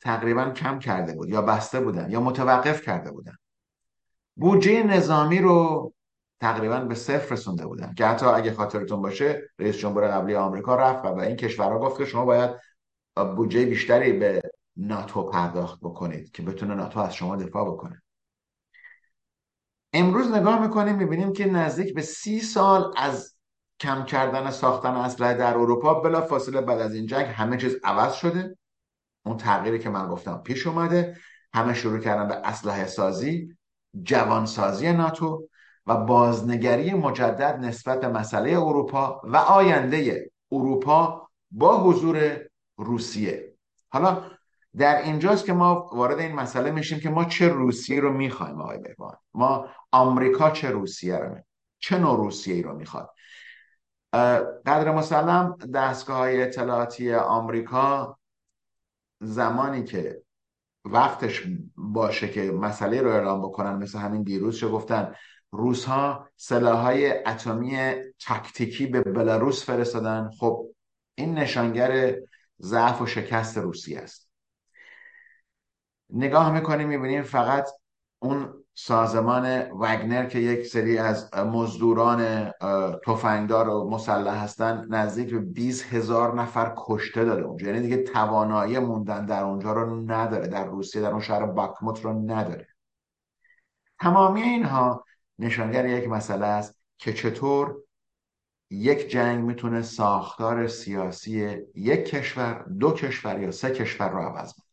[0.00, 3.34] تقریبا کم کرده بود یا بسته بودن یا متوقف کرده بودن.
[4.36, 5.92] بودجه نظامی رو
[6.40, 11.04] تقریبا به صفر رسونده بودن که حتی اگه خاطرتون باشه رئیس جمهور قبلی آمریکا رفت
[11.04, 12.50] و به این کشورها گفت که شما باید
[13.36, 14.42] بودجه بیشتری به
[14.76, 18.02] ناتو پرداخت بکنید که بتونه ناتو از شما دفاع بکنه.
[19.92, 23.37] امروز نگاه می‌کنیم می‌بینیم که نزدیک به سی سال از
[23.80, 28.14] کم کردن ساختن اسلحه در اروپا بلا فاصله بعد از این جنگ همه چیز عوض
[28.14, 28.58] شده.
[29.26, 31.16] اون تغییری که من گفتم پیش اومده.
[31.54, 33.56] همه شروع کردن به اسلحه سازی
[34.02, 35.48] جوانسازی ناتو
[35.86, 42.40] و بازنگری مجدد نسبت به مسئله اروپا و آینده اروپا با حضور
[42.76, 43.54] روسیه.
[43.88, 44.22] حالا
[44.76, 48.78] در اینجاست که ما وارد این مسئله میشیم که ما چه روسیه رو می‌خوایم آقای
[48.78, 51.44] بهبان ما آمریکا چه روسیه رو می‌خوایم
[51.78, 53.10] چه نوع روسیه رو می‌خواد؟
[54.12, 58.18] قدر مسلم دستگاه های اطلاعاتی آمریکا
[59.20, 60.22] زمانی که
[60.84, 61.42] وقتش
[61.76, 65.14] باشه که مسئله رو اعلام بکنن مثل همین دیروز شو گفتن
[65.50, 70.30] روس ها سلاح های اتمی تاکتیکی به بلاروس فرستادن.
[70.38, 70.68] خب
[71.14, 72.16] این نشانگر
[72.60, 74.30] ضعف و شکست روسیه است.
[76.10, 77.68] نگاه می‌کنیم می‌بینیم فقط
[78.18, 82.50] اون سازمان وگنر که یک سری از مزدوران
[83.06, 87.66] تفنگدار و مسلح هستن نزدیک به 20 هزار نفر کشته داده اونجا.
[87.66, 92.12] یعنی دیگه توانایی موندن در اونجا رو نداره در روسیه در اون شهر باکموت رو
[92.12, 92.68] نداره.
[94.00, 95.04] تمامی اینها
[95.38, 97.76] نشانگر یک مسئله است که چطور
[98.70, 104.67] یک جنگ می‌تونه ساختار سیاسی یک کشور دو کشور یا سه کشور رو عوض کنه.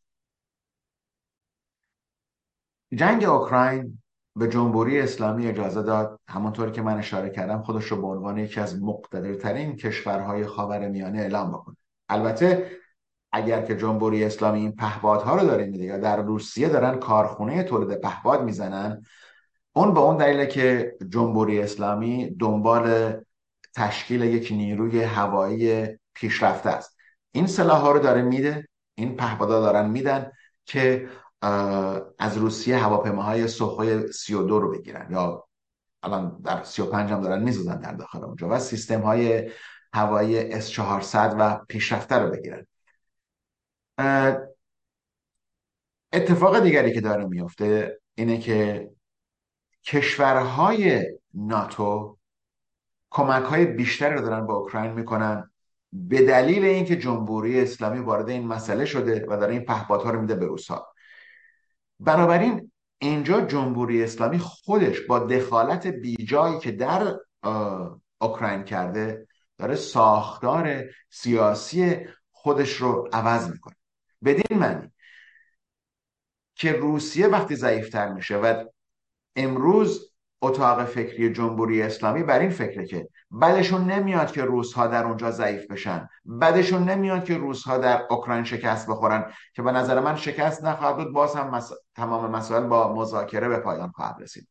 [2.94, 4.02] جنگ اوکراین
[4.36, 6.20] به جمهوری اسلامی اجازه داد.
[6.28, 11.20] همونطور که من اشاره کردم خودش رو به عنوان یکی از مقتدرترین کشورهای خاور میانه
[11.20, 11.76] اعلام بکنه.
[12.10, 12.72] البته
[13.32, 18.02] اگر که جمهوری اسلامی این پهپادها رو داره میده یا در روسیه دارن کارخونه تولید
[18.02, 19.02] پهپاد می‌زنن
[19.76, 23.16] اون به اون دلیله که جمهوری اسلامی دنبال
[23.76, 26.98] تشکیل یک نیروی هوایی پیشرفته است.
[27.32, 30.32] این سلاح ها رو داره میده این پهپادها دارن میدن
[30.66, 31.10] که
[32.20, 35.12] از روسیه هواپیماهای سوخوی 32 رو بگیرن.
[35.12, 35.48] یا
[36.04, 39.52] الان در 35 هم دارن می‌زدن در داخل اونجا و سیستم های
[39.94, 42.66] هوایی S400 و پیشرفته رو بگیرن.
[46.14, 48.90] اتفاق دیگری که داره میفته اینه که
[49.84, 52.18] کشورهای ناتو
[53.10, 55.52] کمک های بیشتری رو دارن با اوکراین می‌کنن
[55.94, 60.36] به دلیل اینکه جمهوری اسلامی وارد این مسئله شده و داره این پهپادها رو میده
[60.36, 60.88] به روسا
[62.00, 67.16] بنابراین اینجا جمهوری اسلامی خودش با دخالت بیجایی که در
[68.22, 69.28] اوکراین کرده
[69.58, 73.76] داره ساختار سیاسی خودش رو عوض می‌کنه.
[74.24, 74.92] بدین معنی
[76.56, 78.64] که روسیه وقتی ضعیفتر میشه و
[79.36, 85.32] امروز اتاق فکری جمهوری اسلامی بر این فکره که بعدشون نمیاد که روسها در اونجا
[85.32, 86.10] ضعیف بشن.
[86.26, 91.14] بعدشون نمیاد که روسها در اوکراین شکست بخورن که به نظر من شکست نخواهد بود.
[91.14, 91.62] باز هم
[91.96, 94.48] تمام مسائل با مذاکره به پایان خواهد رسید.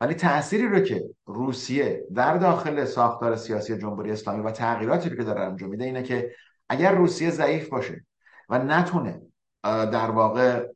[0.00, 5.24] ولی تأثیری رو که روسیه در داخل ساختار سیاسی جمهوری اسلامی و تغییراتی رو که
[5.24, 6.32] داره انجام میده اینه که
[6.68, 8.06] اگر روسیه ضعیف باشه
[8.48, 9.22] و نتونه
[9.62, 10.66] در واقع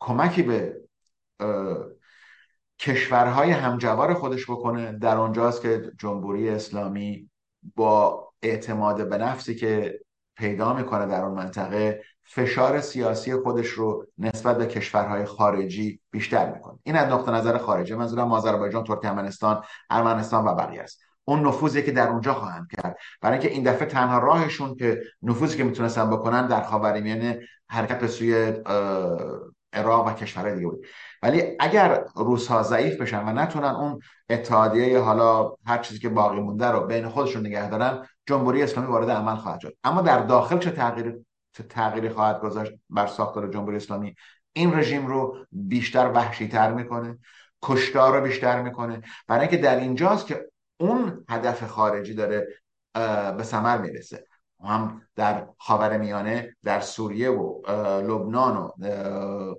[0.00, 0.80] کمکی به
[2.78, 4.92] کشورهای همجوار خودش بکنه.
[4.92, 7.30] در آنجاست که جمهوری اسلامی
[7.76, 10.00] با اعتماد به نفسی که
[10.36, 16.78] پیدا می‌کنه در اون منطقه فشار سیاسی خودش رو نسبت به کشورهای خارجی بیشتر می‌کنه.
[16.82, 17.94] این از نقطه نظر خارجی.
[17.94, 21.00] منظورم آذربایجان ترکمنستان ارمنستان و بقیه است.
[21.24, 22.96] اون نفوذی که در اونجا خواهند کرد.
[23.20, 28.06] برای اینکه این دفعه تنها راهشون که نفوذی که می‌تونستن بکنن در خاورمیانه حرکت به
[28.06, 28.52] سوی
[29.72, 30.86] عراق و کشورهای دیگه بود.
[31.26, 34.00] ولی اگر روس ها ضعیف بشن و نتونن اون
[34.30, 39.10] اتحادیه حالا هر چیزی که باقی مونده رو بین خودشون نگه دارن جمهوری اسلامی وارد
[39.10, 39.76] عمل خواهد شد.
[39.84, 41.16] اما در داخل چه تغییر
[41.68, 44.14] تغییری خواهد گذاشت بر ساختار جمهوری اسلامی؟
[44.52, 47.18] این رژیم رو بیشتر وحشی تر می‌کنه
[47.62, 49.02] کشتار رو بیشتر می‌کنه.
[49.28, 50.46] برای اینکه در اینجاست که
[50.80, 52.46] اون هدف خارجی داره
[53.36, 54.26] به ثمر می‌رسه.
[54.64, 57.60] هم در خاور میانه در سوریه و
[58.00, 58.70] لبنان و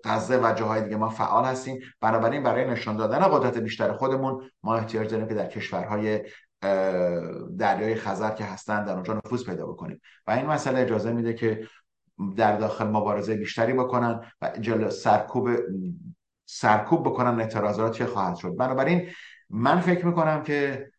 [0.04, 1.80] غزه و جاهای دیگه ما فعال هستیم.
[2.02, 6.22] بنابراین برای نشان دادن قدرت بیشتر خودمون ما احتیاج داریم که در کشورهای
[7.58, 10.02] دریای خزر که هستن در اونجا نفوذ پیدا بکنیم.
[10.28, 11.68] و این مسئله اجازه میده که
[12.36, 15.50] در داخل مبارزه بیشتری بکنن و جل سرکوب
[16.46, 18.56] سرکوب بکنن اعتراضاتی خواهد شد.
[18.56, 19.10] بنابراین
[19.50, 20.92] من فکر می‌کنم که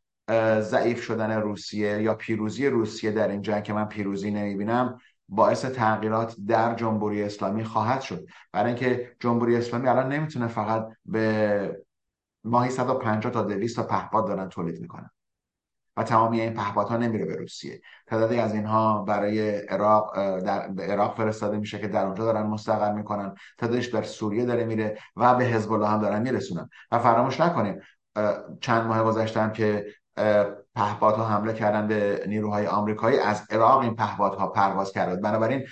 [0.61, 4.99] ضعیف شدن روسیه یا پیروزی روسیه در این جنگ که من پیروزی نمی‌بینم
[5.29, 8.27] باعث تغییرات در جمهوری اسلامی خواهد شد.
[8.53, 11.83] برای اینکه جمهوری اسلامی الان نمی‌تونه فقط به
[12.45, 15.11] ماهی 150 تا 200 تا پهپاد دارن تولید می‌کنن
[15.97, 17.81] و تمامی این پهپادها نمیره به روسیه.
[18.07, 22.93] تعدادی از اینها برای عراق در به عراق فرستاده میشه که در اونجا دارن مستقر
[22.93, 23.35] می‌کنن.
[23.59, 26.71] تعدادش در سوریه داره میره و به حزب الله هم دارن میرسونن.
[26.93, 27.81] و فراموش نکنیم
[28.61, 29.87] چند ماه گذشته که
[30.75, 35.23] پهپادها حمله کردن به نیروهای آمریکایی از عراق این پهپادها پرواز کرد.
[35.23, 35.67] بنابراین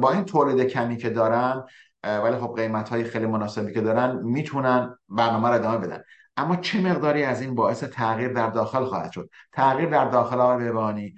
[0.00, 1.64] با این تولید کمی که دارن
[2.04, 6.02] ولی خب قیمت های خیلی مناسبی که دارن می‌تونن برنامه رو ادامه بدن.
[6.36, 10.64] اما چه مقداری از این باعث تغییر در داخل خواهد شد؟ تغییر در داخل آقای
[10.64, 11.14] بهبانی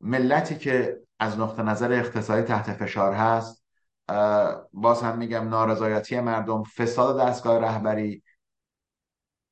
[0.00, 3.64] ملتی که از نقطه نظر اقتصادی تحت فشار هست
[4.72, 8.22] باز هم میگم نارضایتی مردم فساد دستگاه رهبری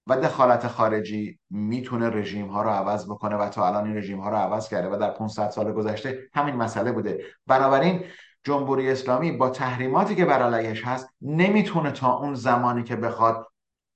[0.08, 4.30] و دخالت خارجی می‌تونه رژیم ها رو عوض بکنه و تا الان این رژیم ها
[4.30, 7.24] رو عوض کرده و در 500 سال گذشته همین مسئله بوده.
[7.46, 8.04] بنابراین
[8.44, 13.46] جمهوری اسلامی با تحریماتی که بر علیهش هست نمی‌تونه تا اون زمانی که بخواد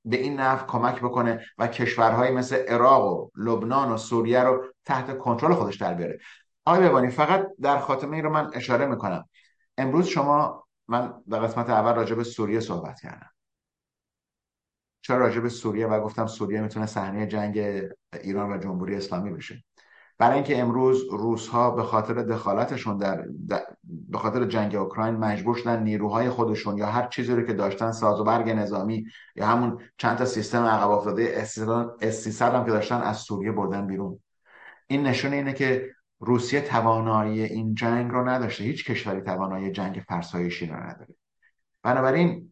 [0.05, 5.19] به این نفع کمک بکنه و کشورهایی مثل عراق و لبنان و سوریه رو تحت
[5.19, 6.19] کنترل خودش در بیاره.
[6.65, 9.29] آقای ببانی فقط در خاتمه این رو من اشاره می‌کنم.
[9.79, 13.31] امروز شما من در قسمت اول راجع به سوریه صحبت کردم.
[15.03, 17.83] چرا راجع به سوریه و گفتم سوریه می‌تونه صحنه جنگ
[18.23, 19.65] ایران و جمهوری اسلامی بشه؟
[20.19, 23.25] برای اینکه امروز روس ها به خاطر دخالتشون در,
[23.85, 28.21] به خاطر جنگ اوکراین مجبور شدن نیروهای خودشون یا هر چیزی رو که داشتن ساز
[28.21, 31.35] و برگ نظامی یا همون چند تا سیستم عقب افتاده
[32.01, 34.21] اس هم که داشتن از سوریه بردن بیرون.
[34.87, 35.91] این نشون اینه که
[36.21, 38.65] روسیه توانایی این جنگ رو نداشته.
[38.65, 41.15] هیچ کشوری توانایی جنگ فرسایشی رو نداره.
[41.83, 42.52] بنابراین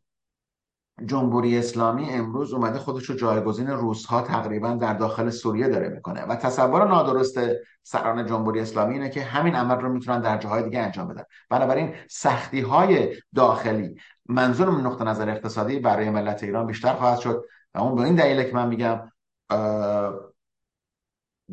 [1.06, 6.24] جمهوری اسلامی امروز اومده خودش رو جایگزین روس ها تقریبا در داخل سوریه داره می‌کنه
[6.24, 7.40] و تصور نادرست
[7.82, 11.22] سران جمهوری اسلامی اینه که همین عمل رو می‌تونن در جاهای دیگه انجام بدن.
[11.50, 13.94] بنابراین سختی های داخلی
[14.28, 17.44] منظور من نقطه نظر اقتصادی برای ملت ایران بیشتر خواهد شد
[17.74, 19.00] و اون به این دلیله که من میگم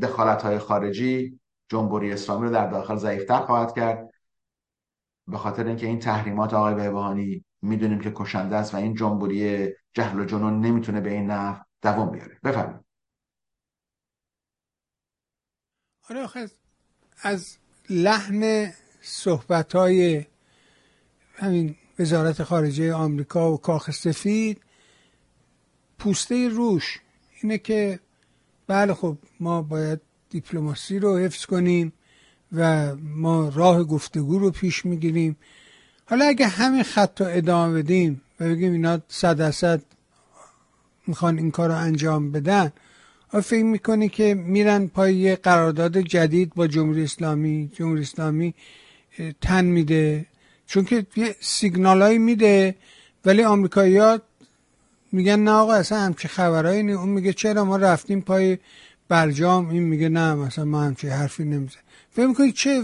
[0.01, 1.39] دخالت های خارجی
[1.69, 4.09] جمهوری اسلامی رو در داخل ضعیفتر خواهد کرد.
[5.27, 10.19] به خاطر اینکه این تحریمات آقای بهبهانی می‌دونیم که کشنده است و این جنبوری جهل
[10.19, 12.39] و جنون نمی‌تونه به این نحو دوام بیاره.
[12.43, 12.85] بفرمایید.
[16.09, 16.49] آره
[17.21, 17.57] از
[17.89, 20.25] لحن صحبت های
[21.33, 24.61] همین وزارت خارجه آمریکا و کاخ سفید
[25.99, 26.99] پوسته روش
[27.41, 27.99] اینه که
[28.67, 31.93] بله خب ما باید دیپلماسی رو حفظ کنیم
[32.51, 35.37] و ما راه گفتگو رو پیش می‌گیریم.
[36.09, 39.81] حالا اگه همین خط رو ادامه بدیم و بگیم اینا صد درصد
[41.07, 42.71] می‌خوان این کار رو انجام بدن
[43.33, 48.53] آیا فکر می‌کنی که میرن پای یه قرارداد جدید با جمهوری اسلامی؟ جمهوری اسلامی
[49.41, 50.25] تن میده.
[50.67, 52.75] چون که یه سیگنال میده
[53.25, 54.21] ولی آمریکایی ها
[55.11, 58.57] میگن نه آقا اصلا همچی خبرهایی نی اون میگه چرا ما رفتیم پای
[59.07, 61.77] برجام این میگه نه مثلا ما همچی حرفی نمیزه
[62.11, 62.83] فکر می‌کنی چه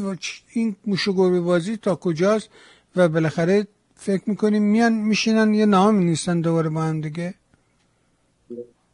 [0.53, 2.49] این گربه بازی تا کجاست؟
[2.95, 7.33] و بالاخره فکر می‌کنیم میان میشینن یه نام نیستن دوباره با هم دیگه.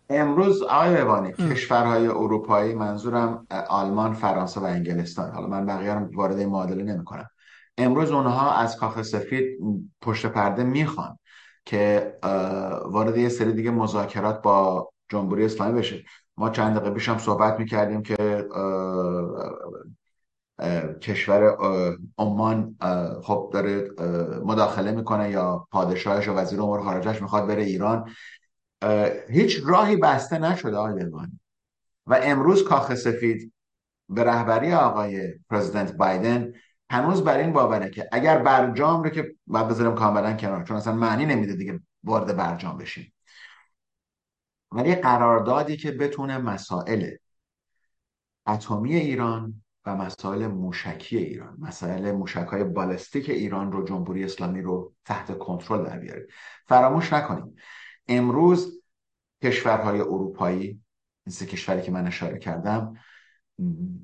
[0.09, 5.31] امروز آقای ببانی کشورهای اروپایی منظورم آلمان فرانسه و انگلستان.
[5.31, 7.29] حالا من بقیه رو وارد معادله نمی‌کنم.
[7.77, 9.59] امروز اونها از کاخ سفید
[10.01, 11.19] پشت پرده می‌خوان
[11.65, 12.13] که
[12.85, 16.03] وارد یه سری دیگه مذاکرات با جمهوری اسلامی بشه.
[16.37, 18.47] ما چند دقیقه پیش هم صحبت می‌کردیم که
[21.01, 21.57] کشور
[22.17, 22.77] عمان
[23.23, 23.89] خب داره
[24.43, 28.09] مداخله می‌کنه یا پادشاهش و وزیر امور خارجش می‌خواد بره ایران.
[29.29, 31.05] هیچ راهی بسته نشده آقای
[32.07, 33.53] و امروز کاخ سفید
[34.09, 36.53] به رهبری آقای پرزیدنت بایدن
[36.89, 40.93] هنوز بر این باوره که اگر برجام رو که باید بذاریم کاملا کنار چون اصلا
[40.93, 43.13] معنی نمیده دیگه وارد برجام بشیم.
[44.71, 47.11] ولی قراردادی که بتونه مسائل
[48.47, 54.93] اتمی ایران و مسائل موشکی ایران مسائل موشک های بالستیک ایران رو جمهوری اسلامی رو
[55.05, 56.27] تحت کنترل در بیاره
[56.67, 57.55] فراموش نکنیم
[58.07, 58.81] امروز
[59.43, 60.81] کشورهای اروپایی
[61.25, 62.93] این سه کشوری که من اشاره کردم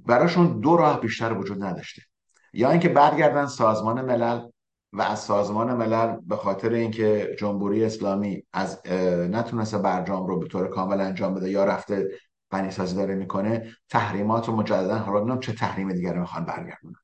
[0.05, 2.01] براشون دو راه بیشتر وجود نداشته.
[2.53, 4.47] یا اینکه برگردن سازمان ملل
[4.93, 8.87] و از سازمان ملل به خاطر اینکه جمهوری اسلامی از
[9.31, 12.09] نتونسته برجام رو به طور کامل انجام بده یا رفته
[12.55, 16.95] غنی سازی داره می‌کنه تحریمات رو مجددا حالا ببینم چه تحریم دیگر می‌خوان برگردونن.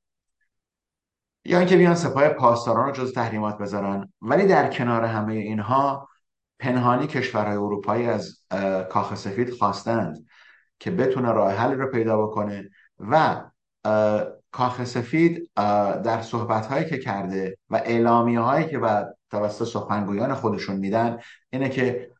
[1.45, 6.09] یا اینکه بیان سپاه پاسداران رو جز تحریمات بذارن ولی در کنار همه اینها
[6.59, 8.39] پنهانی کشورهای اروپایی از
[8.89, 10.25] کاخ سفید خواستند
[10.79, 13.43] که بتونه راه حل رو پیدا بکنه و
[14.51, 15.49] کاخ سفید
[16.03, 21.69] در صحبت هایی که کرده و اعلامی هایی که بعد توسط سخنگویان خودشون میدن اینه
[21.69, 22.11] که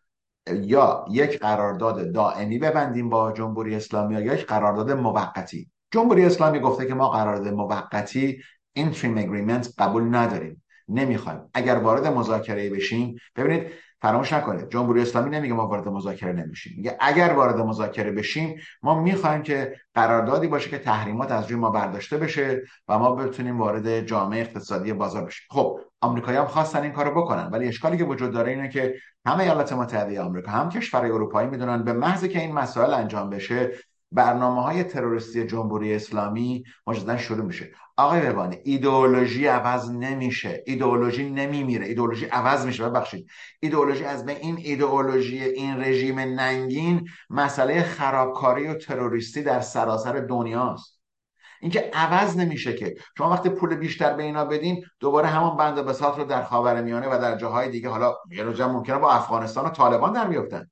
[0.48, 5.70] یا یک قرارداد دائمی ببندیم با جمهوری اسلامی یا یک قرارداد موقتی.
[5.92, 8.42] جمهوری اسلامی گفته که ما قرارداد موقتی
[8.80, 10.64] interim agreement قبول نداریم.
[10.89, 11.39] نمی‌خوایم.
[11.54, 13.68] اگر وارد مذاکره بشیم ببینید
[14.02, 14.70] فراموش نکنید.
[14.70, 16.74] جمهوری اسلامی نمیگه ما وارد مذاکره نمیشیم.
[16.78, 21.70] میگه اگر وارد مذاکره بشیم ما می‌خوایم که قراردادی باشه که تحریمات از روی ما
[21.70, 25.48] برداشته بشه و ما بتونیم وارد جامعه اقتصادی بازار بشیم.
[25.50, 27.49] خب آمریکایی هم خواستن این کارو بکنن.
[27.52, 28.95] ولی اشکالی که وجود داره اینه که
[29.26, 33.72] هم ایالات متحده آمریکا هم کشورهای اروپایی می‌دونن به محض که این مسائل انجام بشه
[34.12, 37.72] برنامه های تروریستی جمهوری اسلامی مجددا شروع میشه.
[37.97, 40.64] آقای ببانی ایدئولوژی عوض نمیشه.
[40.66, 41.86] ایدئولوژی نمیمیره.
[41.86, 42.89] ایدئولوژی عوض میشه.
[42.89, 43.28] ببخشید.
[43.60, 51.01] ایدئولوژی از به این ایدئولوژی این رژیم ننگین مسئله خرابکاری و تروریستی در سراسر دنیاست.
[51.62, 52.95] اینکه عوض نمیشه که.
[53.18, 57.22] شما وقتی پول بیشتر به اینا بدین دوباره همون بند بساط رو در خاورمیانه و
[57.22, 60.70] در جاهای دیگه حالا یه روزا ممکنه با افغانستان و طالبان در بیفتن.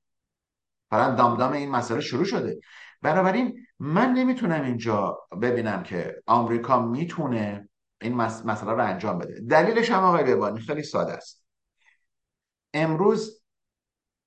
[0.90, 2.60] فران دامدام این مسئله شروع شده.
[3.02, 7.68] بنابراین من نمی‌تونم اینجا ببینم که آمریکا می‌تونه
[8.00, 9.40] این مسئله رو انجام بده.
[9.40, 11.44] دلیلش هم آقای ببانی خیلی ساده است.
[12.74, 13.42] امروز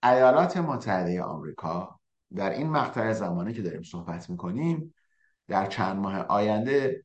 [0.03, 1.99] ایالات متحده آمریکا
[2.35, 4.92] در این مقطع زمانی که داریم صحبت می‌کنیم
[5.47, 7.03] در چند ماه آینده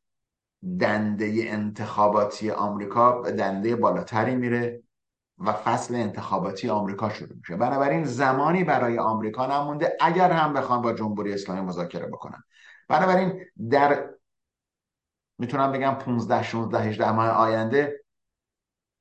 [0.80, 4.82] دنده انتخاباتی آمریکا به دنده بالاتری میره
[5.38, 7.56] و فصل انتخاباتی آمریکا شروع میشه.
[7.56, 12.42] بنابراین زمانی برای آمریکا نمونده اگر هم بخوان با جمهوری اسلامی مذاکره بکنن.
[12.88, 14.10] بنابراین در
[15.38, 18.04] می‌تونم بگم 15 16 18 ماه آینده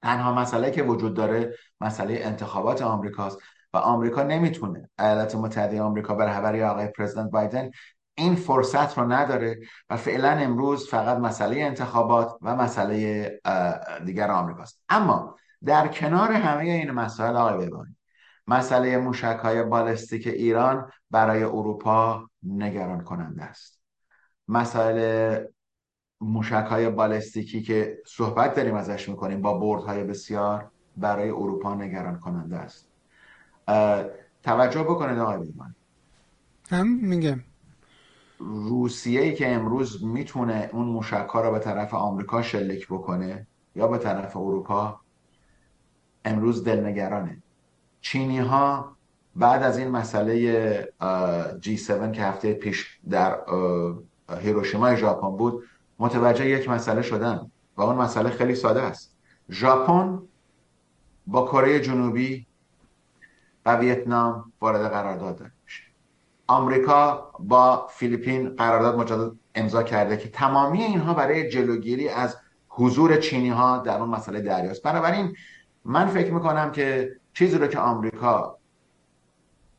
[0.02, 3.40] تنها مسئله که وجود داره مسئله انتخابات آمریکاست
[3.74, 7.72] و آمریکا نمی‌تونه ایالات متحده آمریکا به رهبری آقای پرزیدنت بایدن
[8.18, 9.60] این فرصت رو نداره
[9.90, 13.32] و فعلا امروز فقط مسئله انتخابات و مسئله
[14.06, 14.82] دیگر آمریکاست.
[14.90, 17.96] اما در کنار همه این مسائل آقای ببانی
[18.48, 23.82] مسئله موشک های بالستیک ایران برای اروپا نگران کننده است.
[24.48, 25.44] مسائل
[26.22, 32.58] موشک های بالستیکی که صحبت داریم ازش می‌کنیم با بردهای بسیار برای اروپا نگران کننده
[32.58, 32.90] است
[34.44, 35.76] توجه بکنید آقای بیمان
[36.70, 37.44] هم میگم.
[38.40, 43.88] روسیه ای که امروز می‌تونه اون موشک ها رو به طرف آمریکا شلیک بکنه یا
[43.88, 45.00] به طرف اروپا
[46.26, 47.44] امروز دلنگرانه.
[48.02, 48.98] چینی ها
[49.36, 50.82] بعد از این مسئله
[51.62, 53.40] G7 که هفته پیش در
[54.42, 55.64] هیروشیما ژاپن بود
[56.00, 59.18] متوجه یک مسئله شدن و اون مسئله خیلی ساده است.
[59.50, 60.22] ژاپن
[61.28, 62.48] با کره جنوبی
[63.66, 65.84] و ویتنام وارد قرارداد میشه.
[66.48, 72.38] آمریکا با فیلیپین قرارداد مجدد امضا کرده که تمامی اینها برای جلوگیری از
[72.70, 74.84] حضور چینی ها در اون مسئله دریاست.
[74.84, 75.36] بنابراین
[75.86, 78.58] من فکر می‌کنم که چیزی رو که آمریکا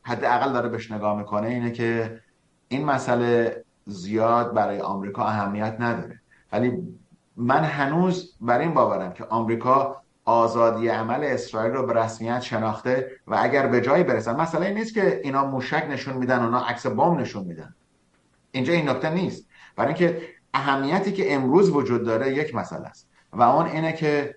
[0.01, 2.21] حداقل داره بهش نگاه می‌کنه اینه که
[2.67, 6.21] این مسئله زیاد برای آمریکا اهمیت نداره.
[6.51, 6.97] ولی
[7.35, 13.37] من هنوز بر این باورم که آمریکا آزادی عمل اسرائیل رو به رسمیت شناخته و
[13.39, 17.19] اگر به جایی برسن مسئله این نیست که اینا موشک نشون میدن اونا عکس بمب
[17.19, 17.75] نشون میدن.
[18.51, 19.49] اینجا این نکته نیست.
[19.75, 20.21] برای اینکه
[20.53, 23.09] اهمیتی که امروز وجود داره یک مسئله است.
[23.33, 24.35] و اون اینه که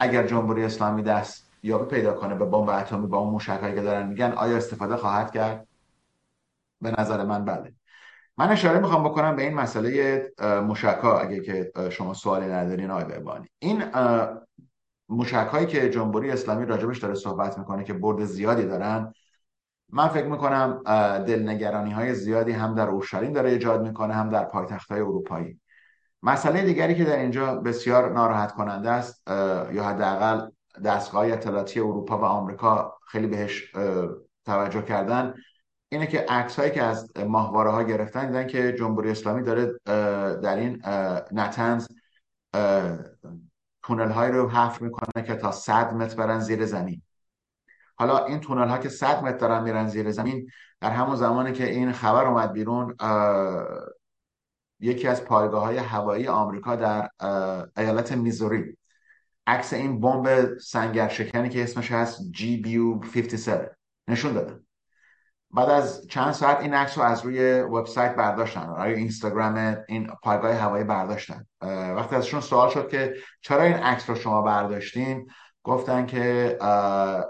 [0.00, 4.06] اگر جمهوری اسلامی دست یا پیدا کنه به بمب اتمی با اون موشکایی که دارن
[4.06, 5.66] میگن آیا استفاده خواهد کرد؟
[6.80, 7.72] به نظر من بله.
[8.38, 13.48] من اشاره می‌خوام بکنم به این مسئله موشکا اگه که شما سوالی ندارین آقای بهبانی.
[13.58, 13.84] این
[15.10, 19.12] موشک هایی که جمهوری اسلامی راجبش داره صحبت می‌کنه که برد زیادی دارن
[19.92, 20.82] من فکر می‌کنم
[21.26, 25.60] دلنگرانی های زیادی هم در اورشلیم داره ایجاد می‌کنه هم در پایتخت های اروپایی.
[26.22, 29.28] مسئله دیگری که در اینجا بسیار ناراحت کننده است
[29.72, 30.50] یا حداقل
[30.84, 33.72] دستگاه اطلاعاتی اروپا و آمریکا خیلی بهش
[34.46, 35.34] توجه کردن
[35.88, 39.72] اینه که عکس هایی که از ماهواره ها گرفتن دیدن که جمهوری اسلامی داره
[40.42, 40.82] در این
[41.32, 41.88] نتنز
[43.90, 47.02] تونل های رو حفر می‌کنه که تا 100 متر برن زیر زمین.
[47.96, 51.70] حالا این تونل ها که 100 متر دارن میرن زیر زمین در همون زمانی که
[51.70, 52.96] این خبر اومد بیرون
[54.80, 57.08] یکی از پایگاه های هوایی آمریکا در
[57.76, 58.76] ایالت میزوری.
[59.46, 63.50] عکس این بمب سنگر شکنی که اسمش هست GBU-57
[64.08, 64.60] نشون دادن
[65.54, 68.74] بعد از چند ساعت این عکس رو از روی وبسایت برداشتن.
[68.76, 71.46] روی اینستاگرام این پایگاه هوایی برداشتن.
[71.96, 75.30] وقتی ازشون سوال شد که چرا این عکس رو شما برداشتین
[75.62, 76.58] گفتن که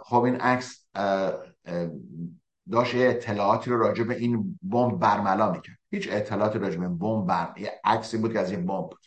[0.02, 0.86] خب این عکس
[2.70, 5.76] داشت اطلاعاتی رو راجع به این بمب برملا می‌کرد.
[5.90, 9.06] هیچ اطلاعاتی راجع به بمب بر یه عکسی بود که از یه بمب بود.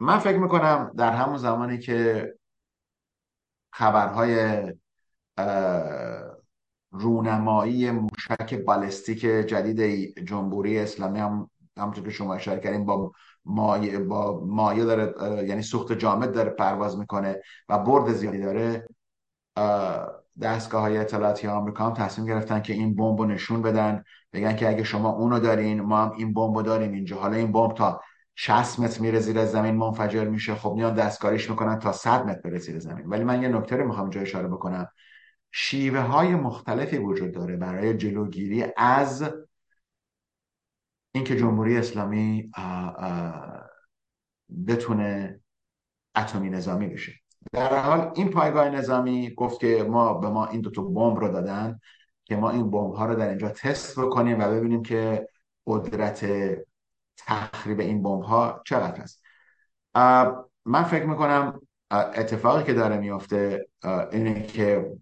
[0.00, 2.28] من فکر می‌کنم در همون زمانی که
[3.72, 4.62] خبرهای
[6.90, 9.80] رونمایی موشک بالستیک جدید
[10.24, 13.12] جمهوری اسلامی هم همونطور که شما اشاره کردیم با
[13.44, 15.14] مایه با مایه داره
[15.48, 18.88] یعنی سوخت جامد داره پرواز می‌کنه و برد زیادی داره.
[20.42, 24.04] دستگاه های اطلاعاتی آمریکا هم تصمیم گرفتن که این بمب رو نشون بدن.
[24.32, 27.16] بگن که اگه شما اونو دارین ما هم این بمب رو داریم اینجا.
[27.16, 28.00] حالا این بمب تا
[28.34, 30.54] 60 متر میره زیر زمین منفجر میشه.
[30.54, 33.06] خب میان دستکاریش می‌کنن تا 100 متر بره زیر زمین.
[33.06, 34.88] ولی من یه نکته رو می‌خوام جای اشاره بکنم.
[35.52, 39.30] شیوه های مختلفی وجود داره برای جلوگیری از
[41.12, 42.50] اینکه جمهوری اسلامی
[44.66, 45.40] بتونه
[46.14, 47.12] اتمی نظامی بشه.
[47.52, 51.28] در حال این پایگاه نظامی گفت که ما به ما این دو تا بمب رو
[51.28, 51.80] دادن
[52.24, 55.28] که ما این بمب ها رو در اینجا تست بکنیم و ببینیم که
[55.66, 56.26] قدرت
[57.16, 59.22] تخریب این بمب ها چقدر است.
[60.64, 63.68] من فکر می‌کنم اتفاقی که داره میفته
[64.12, 64.92] اینه که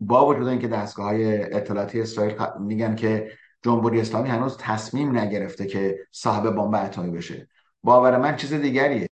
[0.00, 3.30] با وجود اینکه دستگاه های اطلاعاتی اسرائیل میگن که
[3.62, 7.48] جمهوری اسلامی هنوز تصمیم نگرفته که صاحب بمب اتمی بشه.
[7.82, 9.08] باور من چیز دیگریه.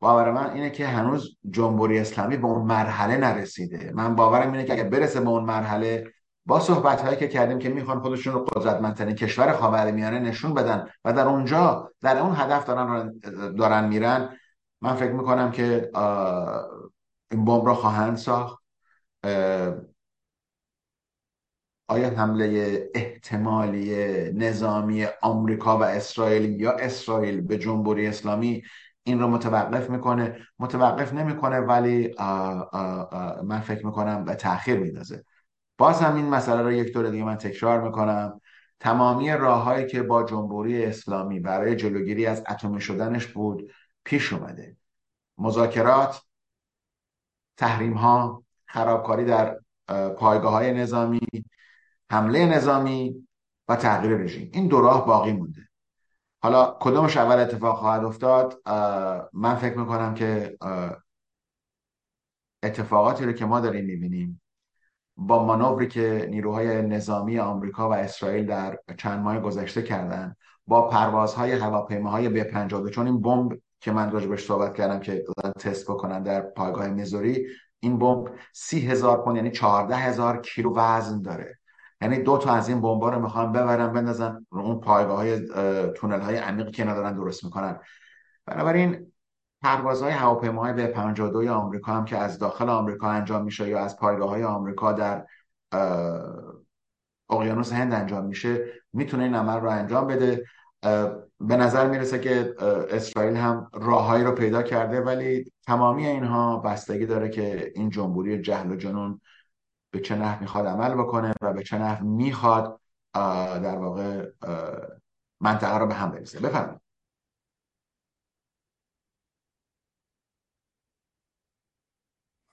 [0.00, 3.92] باور من اینه که هنوز جمهوری اسلامی به اون مرحله نرسیده.
[3.94, 6.04] من باورم اینه که اگر برسه به اون مرحله
[6.46, 11.12] با صحبت هایی که کردیم که می‌خوان خودشون رو قدرتمندترین کشور خاورمیانه نشون بدن و
[11.12, 13.20] در اونجا در اون هدف دارن
[13.58, 14.36] دارن میرن
[14.80, 15.90] من فکر می‌کنم که
[17.30, 18.58] این بمب را خواهند ساخت.
[21.90, 23.94] آیا حمله احتمالی
[24.32, 28.62] نظامی آمریکا و اسرائیل یا اسرائیل به جمهوری اسلامی
[29.02, 32.14] این رو متوقف می‌کنه؟ متوقف نمی‌کنه ولی
[33.44, 35.24] من فکر می‌کنم به تاخیر میندازه.
[35.78, 38.40] باز هم این مسئله رو یک طور دیگه من تکرار می‌کنم.
[38.80, 43.72] تمامی راههایی که با جمهوری اسلامی برای جلوگیری از اتمی شدنش بود
[44.04, 44.76] پیش اومده.
[45.38, 46.22] مذاکرات
[47.56, 49.58] تحریم ها خرابکاری در
[50.16, 51.20] پایگاه های نظامی
[52.10, 53.28] حمله نظامی
[53.68, 54.50] و تغییر رژیم.
[54.52, 55.68] این دو راه باقی مونده.
[56.42, 58.68] حالا کدومش اول اتفاق خواهد افتاد؟
[59.32, 60.58] من فکر می‌کنم که
[62.62, 64.42] اتفاقاتی رو که ما داریم می‌بینیم
[65.16, 70.36] با مانوری که نیروهای نظامی آمریکا و اسرائیل در چند ماه گذشته کردن
[70.66, 75.24] با پروازهای هواپیماهای ب 52 چون این بمب که من راجبش صحبت کردم که
[75.60, 77.46] تست بکنن در پایگاه میزوری
[77.80, 81.57] این بمب سی هزار پوند یعنی چهارده هزار کیلو وزن داره.
[82.00, 85.48] یعنی دو تا از این بمبا رو می‌خوان ببرن بندازن رو اون پایگاه های
[85.94, 87.80] تونل های عمیقی که ندارن درست می‌کنن.
[88.46, 89.12] بنابراین
[89.62, 94.28] پروازهای هواپیماهای به 52 آمریکا هم که از داخل آمریکا انجام میشه یا از پایگاه
[94.28, 95.26] های آمریکا در
[97.30, 100.44] اقیانوس هند انجام میشه می‌تونه این عمل رو انجام بده.
[101.40, 102.54] به نظر می‌رسه که
[102.90, 108.70] اسرائیل هم راههایی رو پیدا کرده ولی تمامی اینها بستگی داره که این جمهوری جهل
[108.70, 109.20] و جنون
[109.90, 112.80] به چه نحو می‌خواد عمل بکنه و به چه نحو می‌خواد
[113.62, 114.30] در واقع
[115.40, 116.80] منطقه رو به هم بریزه بفرمایید.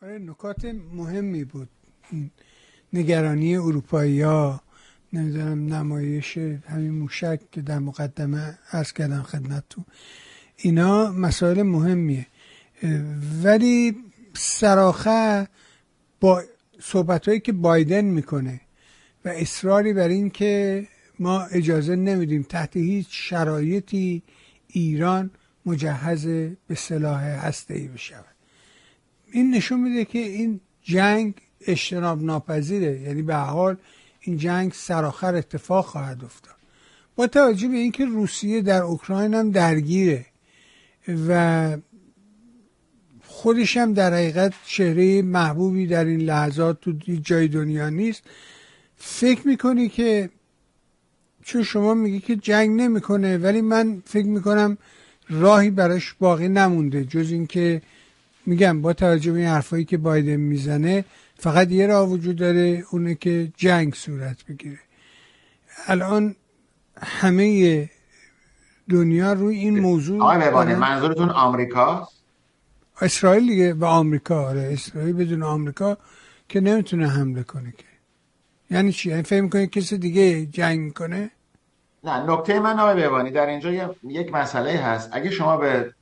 [0.02, 1.70] آره نکات مهمی بود.
[2.94, 4.62] نگرانی اروپایی ها
[5.14, 9.86] نمی‌دونم نمایش همین موشک که در مقدمه ارز کردم خدمتتون.
[10.56, 12.28] اینا مسائل مهمیه.
[13.44, 15.48] ولی سراخه
[16.20, 16.44] با
[16.80, 18.62] صحبت هایی که بایدن می‌کنه
[19.26, 20.84] و اصراری بر این که
[21.20, 24.24] ما اجازه نمیدیم تحت هیچ شرایطی
[24.68, 25.32] ایران
[25.66, 26.28] مجهز
[26.68, 28.36] به سلاح هسته ای بشود.
[29.32, 33.78] این نشون میده که این جنگ اجتناب ناپذیره یعنی به حال
[34.22, 36.56] این جنگ سرآخر اتفاق خواهد افتاد.
[37.16, 40.26] با توجه به اینکه روسیه در اوکراین هم درگیره
[41.28, 41.78] و
[43.36, 48.24] خودش هم در حقیقت چهره محبوبی در این لحظات تو جای دنیا نیست.
[48.98, 50.30] فکر می‌کنی که
[51.44, 54.78] چون شما میگی که جنگ نمی‌کنه ولی من فکر می‌کنم
[55.30, 57.04] راهی براش باقی نمونده.
[57.04, 57.82] جز اینکه
[58.46, 61.06] میگم با توجه به این حرفایی که بایدن می‌زنه
[61.38, 64.80] فقط یه راه وجود داره اونه که جنگ صورت بگیره.
[65.88, 66.36] الان
[67.02, 67.90] همه
[68.90, 72.10] دنیا روی این موضوع آقای منظورتون آمریکا
[73.02, 75.98] اسرائیل دیگه و آمریکا آره اسرائیل بدون آمریکا
[76.50, 77.86] که نمی‌تونه حمله کنه که.
[78.70, 81.32] یعنی چی؟ یعنی فهم کنه کسی دیگه جنگ می‌کنه؟
[82.04, 85.10] نه نکته من آقای بیوانی در اینجا یک مسئله هست.
[85.14, 85.94] اگه شما به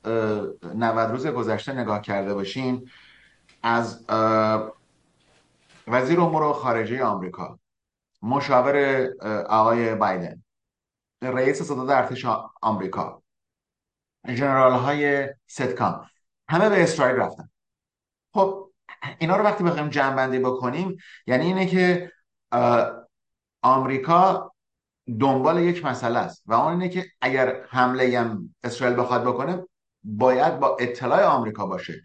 [0.74, 2.90] 90 روز گذشته نگاه کرده باشین
[3.62, 4.04] از
[5.86, 7.58] وزیر امور خارجه آمریکا
[8.22, 9.06] مشاور
[9.48, 10.42] آقای بایدن
[11.22, 12.26] رئیس ستاد ارتش
[12.62, 13.22] آمریکا
[14.28, 16.06] جنرال های ستکام
[16.48, 17.50] همه به اسرائیل رفتن.
[18.34, 18.70] خب
[19.18, 22.12] اینا رو وقتی بخوایم جمع بندی بکنیم یعنی اینه که
[23.62, 24.52] آمریکا
[25.20, 29.66] دنبال یک مسئله است و اون اینه که اگر حمله هم اسرائیل بخواد بکنه
[30.04, 32.02] باید با اطلاع آمریکا باشه.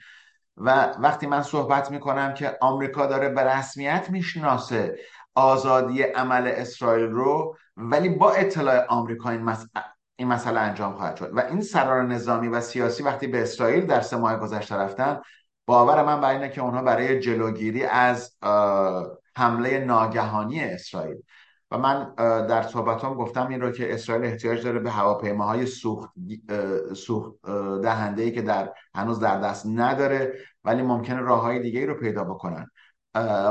[0.57, 4.99] و وقتی من صحبت می‌کنم که آمریکا داره به رسمیت می‌شناسه
[5.35, 9.55] آزادی عمل اسرائیل رو ولی با اطلاع آمریکا این,
[10.19, 11.31] این مسئله انجام خواهد شد.
[11.33, 15.21] و این سرار نظامی و سیاسی وقتی به اسرائیل در سه ماه گذشته رفتن
[15.65, 18.37] باور من بر اینه که اونها برای جلوگیری از
[19.37, 21.17] حمله ناگهانی اسرائیل.
[21.71, 22.13] و من
[22.45, 26.09] در صحبتام گفتم این رو که اسرائیل احتیاج داره به هواپیماهای سوخت
[26.95, 27.33] سوخت
[27.83, 31.93] دهنده ای که در هنوز در دست نداره ولی ممکنه راه های دیگه ای رو
[31.93, 32.67] پیدا بکنن.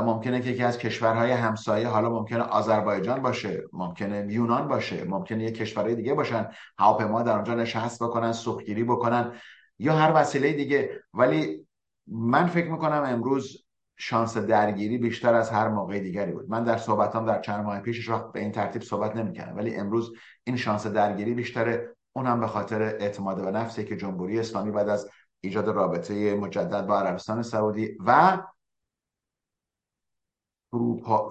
[0.05, 5.57] ممکنه که یکی از کشورهای همسایه حالا ممکنه آذربایجان باشه ممکنه یونان باشه ممکنه یک
[5.57, 6.47] کشورهای دیگه باشن
[6.77, 9.31] هواپیما در اونجا نشست بکنن سوختگیری بکنن
[9.79, 11.01] یا هر وسیله دیگه.
[11.13, 11.67] ولی
[12.07, 13.65] من فکر می‌کنم امروز
[13.97, 16.49] شانس درگیری بیشتر از هر موقع دیگری بود.
[16.49, 19.57] من در صحبتام در چند ماه پیشش وقت به این ترتیب صحبت نمی‌کردم.
[19.57, 21.95] ولی امروز این شانس درگیری بیشتره.
[22.13, 25.09] اونم به خاطر اعتماد به نفسی که جمهوری اسلامی بعد از
[25.41, 28.37] ایجاد رابطه مجدد با عربستان سعودی و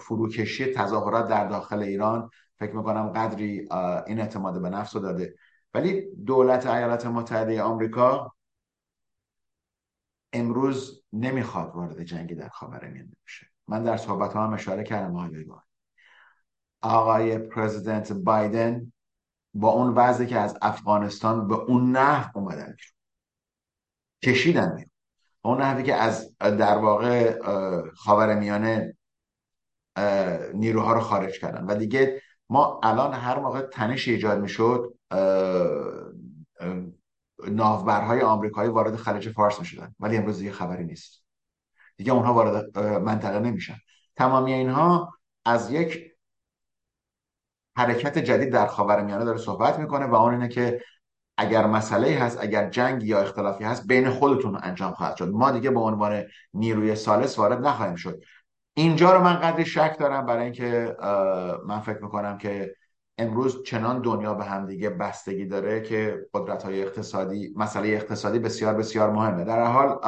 [0.01, 3.69] فروکشی تظاهرات در داخل ایران فکر می‌کنم قدری
[4.07, 5.35] این اعتماد به نفس رو داده.
[5.75, 8.33] ولی دولت ایالات متحده آمریکا
[10.33, 13.47] امروز نمی‌خواد وارد جنگی در خاورمیانه بشه.
[13.69, 15.63] من در صحبت هم اشاره کردم آقای
[16.81, 18.93] آقای پرزیدنت بایدن
[19.55, 22.77] با اون وضعی که از افغانستان به اون نحو اومدن
[24.25, 24.85] کشیدن
[25.43, 27.39] اون نحوی که از در واقع
[27.95, 28.98] خاورمیانه
[30.55, 31.65] نیروها رو خارج کردن.
[31.65, 34.95] و دیگه ما الان هر موقع تنش ایجاد می‌شد
[37.49, 39.95] ناوبرهای آمریکایی وارد خلیج فارس می‌شدن.
[40.01, 41.23] ولی امروز دیگه خبری نیست.
[41.97, 43.77] دیگه اونها وارد منطقه نمیشن.
[44.17, 45.13] تمامی اینها
[45.45, 46.13] از یک
[47.77, 50.81] حرکت جدید در خاورمیانه داره صحبت می‌کنه و اون اینه که
[51.37, 55.29] اگر مسئله هست اگر جنگ یا اختلافی هست بین خودتون انجام خواهد شد.
[55.29, 56.25] ما دیگه به عنوان
[56.55, 58.21] نیروی سالس وارد نخواهیم شد.
[58.79, 60.97] اینجا رو من قدری شک دارم برای اینکه
[61.67, 62.77] من فکر می‌کنم که
[63.19, 68.75] امروز چنان دنیا به هم دیگه بستگی داره که قدرت های اقتصادی مسئله اقتصادی بسیار
[68.75, 69.45] بسیار مهمه.
[69.45, 69.99] در حال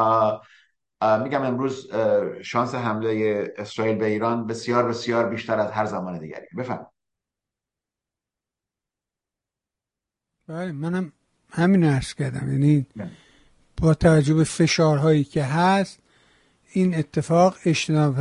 [1.23, 1.91] میگم امروز
[2.43, 6.47] شانس حمله اسرائیل به ایران بسیار بسیار بیشتر از هر زمان دیگری.
[6.59, 6.87] بفهم
[10.49, 11.13] بله منم
[11.51, 12.53] همین عرض کردم.
[12.53, 13.11] یعنی بله.
[13.83, 16.01] با توجه به فشارهایی که هست
[16.73, 18.17] این اتفاق اجتناب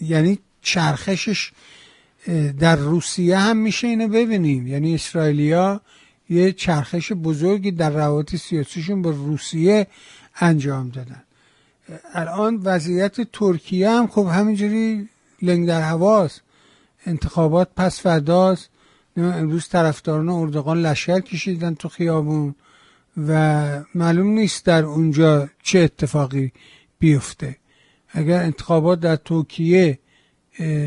[0.00, 1.52] یعنی چرخشش
[2.58, 4.66] در روسیه هم میشه اینو ببینیم.
[4.66, 5.80] یعنی اسرائیلیا
[6.30, 9.86] یه چرخش بزرگی در روابط سیاسیشون با روسیه
[10.40, 11.22] انجام دادن.
[12.14, 15.08] الان وضعیت ترکیه هم خب همینجوری
[15.42, 16.42] لنگ در هواست.
[17.06, 18.68] انتخابات پس فرداست.
[19.16, 22.54] امروز طرفداران اردوغان لشکر کشیدن تو خیابون
[23.28, 26.52] و معلوم نیست در اونجا چه اتفاقی
[26.98, 27.56] بیفته.
[28.12, 29.98] اگر انتخابات در توکیه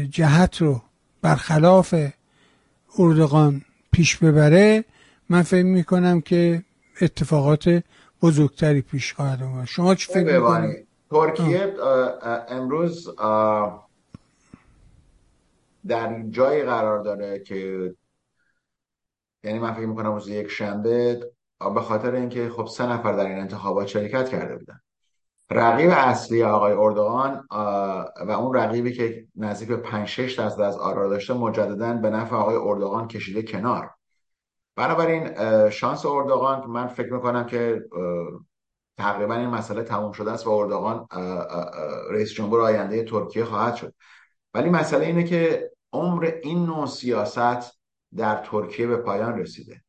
[0.10, 0.82] جهت رو
[1.22, 1.96] برخلاف
[3.00, 3.62] اردوغان
[3.92, 4.86] پیش ببره
[5.30, 6.64] من فکر می‌کنم که
[7.02, 7.84] اتفاقات
[8.22, 11.74] بزرگتری پیش خواهد اومد شما چی فکر می‌کنید؟ ترکیه
[12.50, 13.10] امروز
[15.88, 17.94] در جایی قرار داره که
[19.44, 21.32] یعنی من فکر می‌کنم روز یک شنبه
[21.76, 24.80] به خاطر اینکه خب سه نفر در این انتخابات شرکت کرده بودن.
[25.50, 27.48] رقیب اصلی آقای اردوغان
[28.28, 32.36] و اون رقیبی که نزدیک به 5 6 درصد از آرا داشته مجددا به نفع
[32.36, 33.90] آقای اردوغان کشیده کنار.
[34.76, 35.30] بنابراین
[35.70, 37.82] شانس اردوغان من فکر می‌کنم که
[38.98, 41.08] تقریبا این مسئله تموم شده است و اردوغان
[42.12, 43.94] رئیس جمهور آینده ترکیه خواهد شد.
[44.54, 47.80] ولی مسئله اینه که عمر این نوع سیاست
[48.16, 49.82] در ترکیه به پایان رسیده.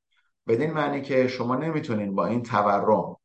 [0.49, 3.17] بدین معنی که شما نمی‌تونین با این تورم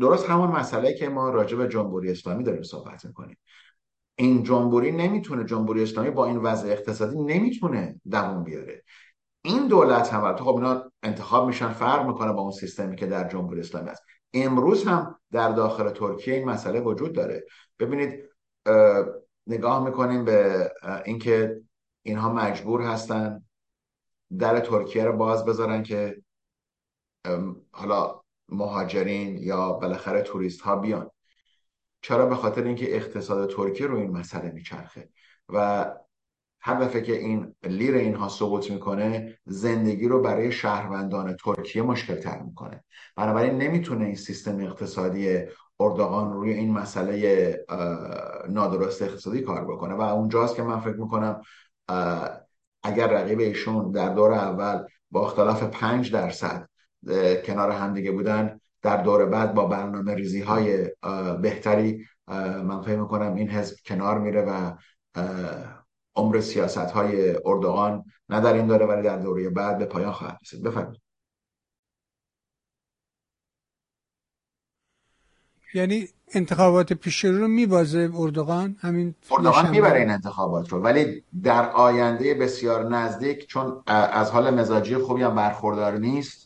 [0.00, 3.38] درست همون مسئله که ما راجع به جمهوری اسلامی داریم صحبت می‌کنیم.
[4.16, 8.82] این جمهوری نمی‌تونه جمهوری اسلامی با این وضع اقتصادی نمی‌تونه دووم بیاره.
[9.42, 13.28] این دولت هم تو خب اینا انتخاب میشن فرق می‌کنه با اون سیستمی که در
[13.28, 14.02] جمهوری اسلامی است
[14.34, 17.44] امروز هم در داخل ترکیه این مسئله وجود داره.
[17.78, 18.24] ببینید
[19.46, 20.70] نگاه می‌کنیم به
[21.04, 21.60] اینکه
[22.02, 23.44] اینها مجبور هستن
[24.38, 26.22] در ترکیه رو باز بذارن که
[27.70, 31.10] حالا مهاجرین یا بالاخره توریست ها بیان.
[32.02, 35.08] چرا؟ به خاطر اینکه اقتصاد ترکیه رو این مسئله میچرخه
[35.48, 35.86] و
[36.60, 42.42] هر دفعه که این لیر اینها سقوط می‌کنه زندگی رو برای شهروندان ترکیه مشکل تر
[42.42, 42.84] می‌کنه.
[43.16, 45.38] بنابراین نمی‌تونه این سیستم اقتصادی
[45.80, 47.66] اردوغان روی این مسئله
[48.48, 49.94] نادرست اقتصادی کار بکنه.
[49.94, 51.40] و اونجاست که من فکر می‌کنم
[52.82, 56.68] اگر رقیب ایشون در دور اول با اختلاف پنج درصد
[57.44, 58.60] کنار همدیگه بودن.
[58.82, 60.90] در دور بعد با برنامه ریزی های
[61.42, 62.06] بهتری
[62.64, 64.72] من فکر می‌کنم این حزب کنار میره و
[66.16, 70.38] عمر سیاست های اردوغان نه در این داره ولی در دوره بعد به پایان خواهد
[70.42, 70.62] رسید.
[70.62, 71.00] بفرمایید.
[75.74, 80.78] یعنی انتخابات پیش رو میبازه اردوغان؟ همین اردوغان می‌بره این انتخابات رو.
[80.80, 86.45] ولی در آینده بسیار نزدیک چون از حال مزاجی خوبی هم برخوردار نیست.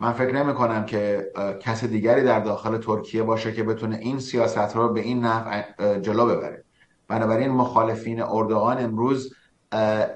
[0.00, 4.76] من فکر نمی کنم که کس دیگری در داخل ترکیه باشه که بتونه این سیاست
[4.76, 5.62] رو به این نحو
[6.00, 6.64] جلو ببره.
[7.08, 9.34] بنابراین مخالفین اردوغان امروز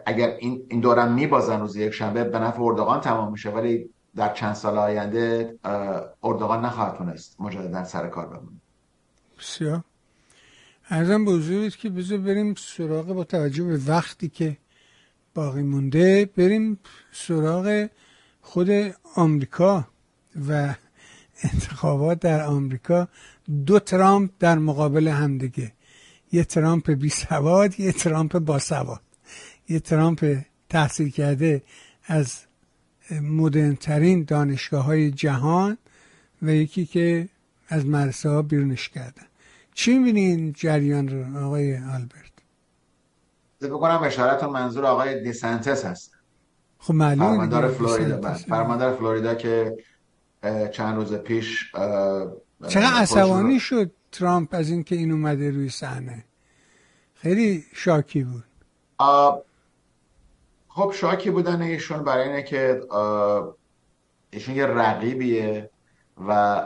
[0.06, 3.50] اگر این این دورم میبازن روز یک شنبه به نفع اردوغان تمام میشه.
[3.50, 5.54] ولی در چند سال آینده
[6.22, 8.60] اردوغان نخواهد تونست مجددا سر کار بمونه.
[9.38, 9.80] بسیار.
[10.90, 14.56] ارزم به که بذار بریم سراغ با توجه به وقتی که
[15.34, 16.78] باقی مونده بریم
[17.12, 17.86] سراغ
[18.50, 18.70] خود
[19.16, 19.88] آمریکا
[20.48, 20.74] و
[21.42, 23.08] انتخابات در آمریکا
[23.66, 25.72] دو ترامپ در مقابل همدیگه
[26.32, 29.00] یه ترامپ بی سواد یه ترامپ با سواد.
[29.68, 31.62] یه ترامپ تحصیل کرده
[32.04, 32.38] از
[33.22, 35.78] مدرنترین دانشگاه های جهان
[36.42, 37.28] و یکی که
[37.68, 39.26] از مرسه ها بیرونش کردن.
[39.74, 42.30] چی می‌بینین جریان رو آقای آلبرت؟
[43.62, 46.19] بکنم اشارتون منظور آقای دیسنتس هست.
[46.80, 48.34] خب معلومه فرماندار فلوریدا بله.
[48.34, 49.76] فرماندار فلوریدا که
[50.72, 51.72] چند روز پیش
[52.68, 56.24] چقدر عصبانی شد ترامپ از اینکه این اومده روی صحنه.
[57.14, 58.44] خیلی شاکی بود.
[60.68, 62.80] خب شاکی بودن ایشون برای اینه که
[64.30, 65.70] ایشون یه رقیبیه
[66.28, 66.62] و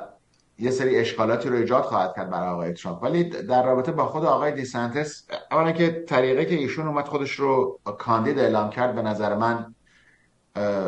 [0.58, 3.02] یه سری اشکالاتی رو ایجاد خواهد کرد برای آقای ترامپ.
[3.02, 7.80] ولی در رابطه با خود آقای دیسنتس اولا که طریقه که ایشون اومد خودش رو
[7.98, 9.73] کاندید اعلام کرد به نظر من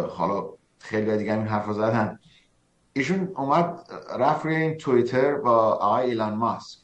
[0.08, 0.48] حالا
[0.78, 2.18] خیلی دیگه این حرف زدن.
[2.92, 3.80] ایشون اومد
[4.18, 6.78] رفت روی این توییتر با آقای ایلان ماسک.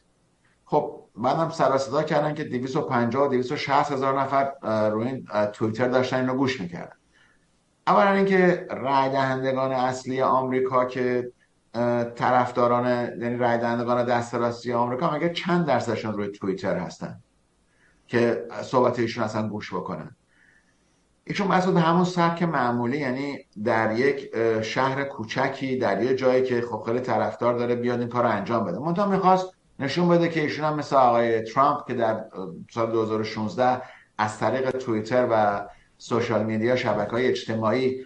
[0.64, 4.52] خب هم سر صدا کردن که 250 260 هزار نفر
[4.90, 6.96] روی این توییتر داشتن اینو گوش می‌کردن.
[7.86, 11.32] اولا اینکه رای دهندگان اصلی آمریکا که
[12.14, 12.86] طرفداران
[13.20, 17.20] یعنی رای دهندگان دست راستی آمریکا مگه چند درصدشون روی توییتر هستن
[18.06, 20.16] که صحبت ایشون اصلا گوش بکنن؟
[21.24, 26.60] ایشون مسئول به همون سبک معمولی یعنی در یک شهر کوچکی در یه جایی که
[26.60, 28.78] خب خیلی طرفدار داره بیاد این کار رو انجام بده.
[28.78, 32.24] منتها می‌خواست نشون بده که ایشون هم مثل آقای ترامپ که در
[32.70, 33.82] سال 2016
[34.18, 35.66] از طریق توییتر و
[35.98, 38.04] سوشال میدیا شبکه های اجتماعی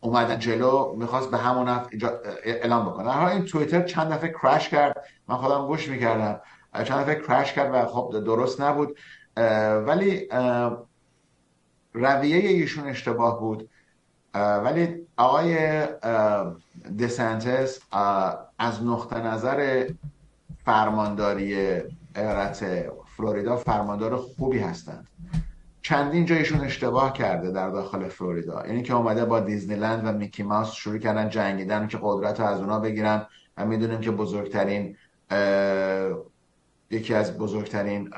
[0.00, 1.80] اومدن جلو می‌خواست به همون
[2.44, 3.12] اعلام بکنه.
[3.12, 5.04] هر این توییتر چند دفعه کرش کرد.
[5.28, 6.40] من خودم گوش می‌کردم.
[6.84, 8.98] چند دفعه کرش کرد و خب درست نبود.
[9.86, 10.28] ولی
[11.92, 13.68] رویه ایشون اشتباه بود.
[14.34, 15.86] ولی آقای
[16.98, 17.80] دسنتس
[18.58, 19.88] از نقطه نظر
[20.64, 21.54] فرمانداری
[22.16, 22.66] ایالت
[23.16, 25.08] فلوریدا فرماندار خوبی هستند.
[25.82, 28.66] چندین جایشون اشتباه کرده در داخل فلوریدا.
[28.66, 32.60] یعنی که اومده با دیزنیلند و میکی ماوس شروع کردن جنگیدن که قدرت رو از
[32.60, 33.26] اونا بگیرن
[33.56, 34.96] و می‌دونیم که بزرگترین
[36.90, 38.10] یکی از بزرگترین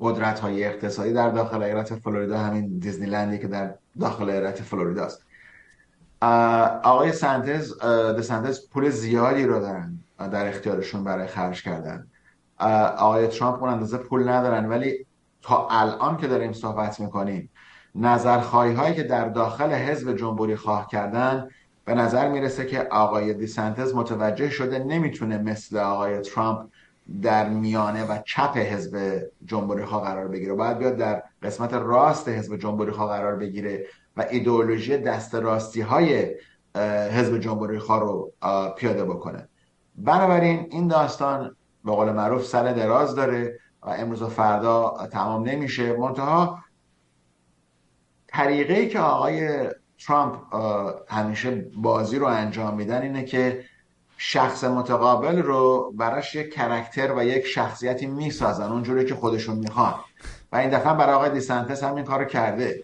[0.00, 5.26] قدرت های اقتصادی در داخل ایالت فلوریدا همین دیزنیلندی که در داخل ایالت فلوریدا است
[6.82, 7.72] آقای سانتز
[8.22, 12.06] سانتز پول زیادی رو دارن در اختیارشون برای خرج کردن.
[12.98, 15.06] آقای ترامپ اون اندازه پول ندارن ولی
[15.42, 17.50] تا الان که داریم صحبت می‌کنیم
[17.94, 21.48] نظرخواهی هایی که در داخل حزب جمهوری خواه کردن
[21.84, 26.68] به نظر می‌رسه که آقای دیسنتز متوجه شده نمی‌تونه مثل آقای ترامپ
[27.22, 30.54] در میانه و چپ حزب جمهوری خواه قرار بگیره.
[30.54, 33.86] باید بیاد در قسمت راست حزب جمهوری خواه قرار بگیره
[34.16, 36.34] و ایدئولوژی دست راستی های
[37.12, 38.32] حزب جمهوری خواه رو
[38.76, 39.48] پیاده بکنه.
[39.96, 45.96] بنابراین این داستان به قول معروف سر دراز داره و امروز و فردا تمام نمیشه.
[45.96, 46.58] منتها
[48.28, 49.68] طریقه که آقای
[50.06, 50.36] ترامپ
[51.08, 53.64] همیشه بازی رو انجام میدن اینه که
[54.16, 59.94] شخص متقابل رو براش یک کرکتر و یک شخصیتی می‌سازن اونجوری که خودشون می‌خوان.
[60.52, 62.82] و این دفعه برای آقای دیسنتس هم این کارو کرده.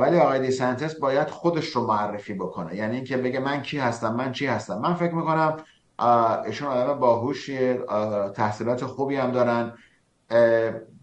[0.00, 2.76] ولی آقای دیسنتس باید خودش رو معرفی بکنه.
[2.76, 4.78] یعنی اینکه بگه من کی هستم من چی هستم.
[4.78, 5.56] من فکر می‌کنم
[6.46, 7.78] ایشون آدم باهوشیه
[8.34, 9.72] تحصیلات خوبی هم دارن.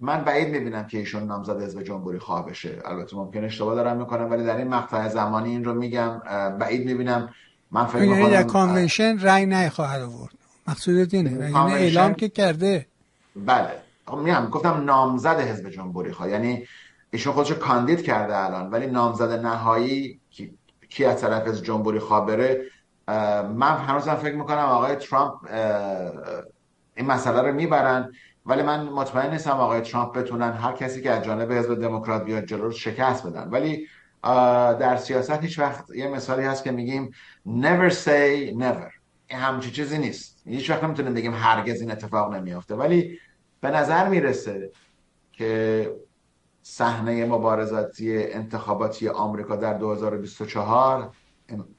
[0.01, 2.81] من بعید می‌بینم که ایشون نامزد حزب جمهوری خواه بشه.
[2.85, 6.21] البته ممکن اشتباه دارم می‌کنم ولی در این مقطع زمانی این رو میگم.
[6.59, 7.29] بعید می‌بینم
[7.71, 10.33] من فکر یعنی می‌کنم در convention رای نخواهد آورد.
[10.67, 11.31] مقصود اینه.
[11.31, 12.87] یعنی اعلام که کرده.
[13.35, 13.69] بله.
[14.07, 16.29] خب میگم گفتم نامزد حزب جمهوری خواه.
[16.29, 16.67] یعنی
[17.11, 20.57] ایشون خودشو کاندید کرده الان ولی نامزد نهایی کی,
[20.89, 22.61] کی از طرف حزب جمهوری خواه بره؟
[23.55, 25.33] من هنوزم فکر می‌کنم آقای ترامپ
[26.95, 28.11] این مسئله رو می‌برن.
[28.45, 32.45] ولی من مطمئن نیستم آقای ترامپ بتونن هر کسی که از جانب حزب دموکرات بیاد
[32.45, 33.49] جلو رو شکست بدن.
[33.49, 33.87] ولی
[34.79, 37.11] در سیاست هیچ وقت یه مثالی هست که میگیم
[37.47, 38.91] never say never.
[39.27, 40.41] این همچی چیزی نیست.
[40.45, 42.75] هیچ وقت نمی‌تونیم بگیم هرگز این اتفاق نمیافته.
[42.75, 43.19] ولی
[43.61, 44.71] به نظر می‌رسه
[45.31, 45.91] که
[46.61, 51.11] صحنه مبارزاتی انتخاباتی آمریکا در 2024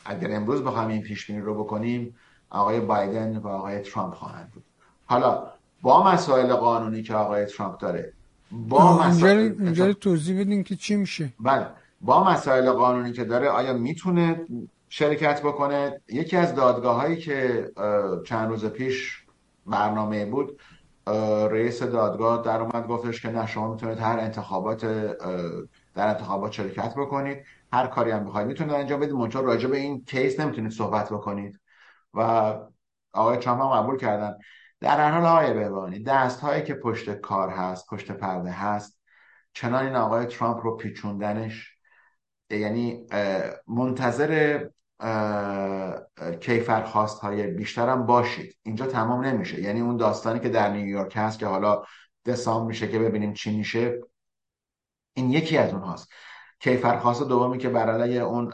[0.04, 2.14] اگر امروز بخوایم این پیش بینی رو بکنیم
[2.50, 4.64] آقای بایدن و آقای ترامپ خواهند بود.
[5.06, 8.12] حالا با مسائل قانونی که آقای ترامپ داره
[8.50, 11.32] با مسائل توضیح بدین که چی میشه.
[11.40, 11.66] بله.
[12.00, 14.46] با مسائل قانونی که داره آیا می‌تونه
[14.88, 17.70] شرکت بکنه؟ یکی از دادگاه هایی که
[18.26, 19.24] چند روز پیش
[19.66, 20.60] برنامه بود
[21.50, 24.84] رئیس دادگاه در اومد گفتش که نه شما می‌تونید هر انتخابات
[25.94, 27.44] در انتخابات شرکت بکنید.
[27.72, 29.14] هر کاری هم بخواید می‌تونید انجام بدید.
[29.14, 31.60] منتها راجع به این کیس نمی‌تونید صحبت بکنید.
[32.14, 32.54] و
[33.12, 34.38] آقای ترامپ هم قبول کردن.
[34.80, 38.98] در هر حال آقای بهبانی دست هایی که پشت کار هست پشت پرده هست
[39.52, 41.77] چنان این آقای ترامپ رو پیچوندنش
[42.50, 43.06] یعنی
[43.66, 44.64] منتظر
[46.40, 48.56] کیفرخواست های بیشتر هم باشید.
[48.62, 49.62] اینجا تمام نمیشه.
[49.62, 51.82] یعنی اون داستانی که در نیویورک هست که حالا
[52.26, 54.00] دسام میشه که ببینیم چی میشه
[55.14, 56.08] این یکی از اونهاست.
[56.60, 58.52] کیفرخواست دومی که بر اون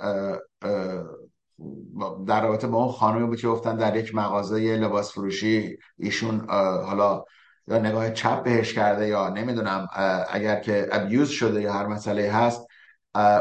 [2.27, 7.25] در رابطه با اون خانمی بود که گفتن در یک مغازه لباس فروشی ایشون حالا
[7.69, 9.89] یا نگاه چپ بهش کرده یا نمی‌دونم
[10.31, 12.67] اگر که ابیوز شده یا هر مسئله هست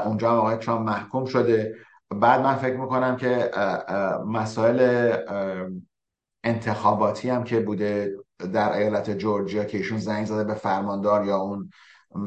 [0.06, 1.76] اونجا هم آقای ترامپ محکوم شده.
[2.10, 3.52] بعد من فکر می‌کنم که
[4.28, 5.12] مسائل
[6.44, 8.16] انتخاباتی هم که بوده
[8.54, 11.70] در ایالت جورجیا که ایشون زنگ زده به فرماندار یا اون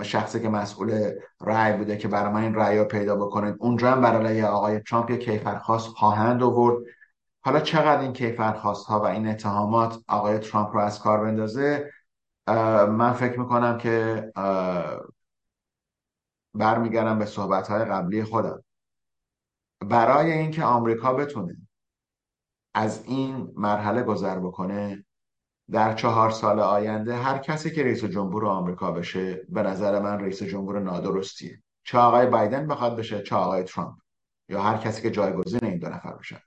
[0.03, 3.55] شخصی که مسئول رأی بوده که برای من این رأی رو پیدا بکنه.
[3.59, 6.85] اونجا هم برای آقای ترامپ یک کیفرخواست خواهند آورد.
[7.41, 11.91] حالا چقدر این کیفرخواست ها و این اتهامات آقای ترامپ رو از کار بندازه؟
[12.89, 14.25] من فکر می‌کنم که
[16.57, 18.65] برمیگردم به صحبت قبلی خودم.
[19.81, 21.57] برای اینکه آمریکا بتونه
[22.75, 25.05] از این مرحله گذر بکنه
[25.71, 30.43] در چهار سال آینده هر کسی که رئیس جمهور آمریکا بشه به نظر من رئیس
[30.43, 31.63] جمهور نادرستیه.
[31.85, 33.99] چه آقای بایدن بخواد بشه چه آقای ترامپ.
[34.49, 36.39] یا هر کسی که جایگزین این دو نفر بشن.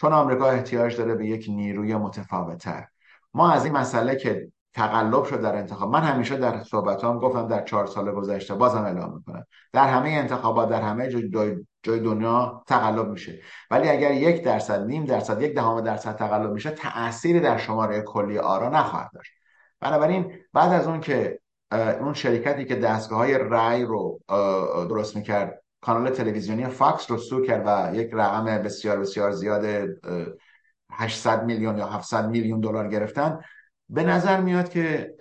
[0.00, 2.86] چون آمریکا احتیاج داره به یک نیروی متفاوتتر.
[3.34, 5.90] ما از این مسئله که تقلب شد در انتخاب.
[5.90, 9.44] من همیشه در صحبت هم گفتم در چهار سال گذشته بازم اعلام می‌کنم.
[9.72, 13.40] در همه انتخابات در همه جای, جای دنیا تقلب میشه.
[13.70, 18.38] ولی اگر یک درصد نیم درصد یک دهم درصد تقلب میشه تأثیری در شماره کلی
[18.38, 19.32] آرا نخواهد داشت.
[19.80, 21.40] بنابراین بعد از اون که
[22.00, 24.20] اون شرکتی که دستگاه های رای رو
[24.88, 29.88] درست می‌کرد کانال تلویزیونی فاکس رو sue کرد و یک رقم بسیار بسیار زیاد
[30.92, 33.40] 800 میلیون یا 700 میلیون دلار گرفتن
[33.88, 35.14] به نظر میاد که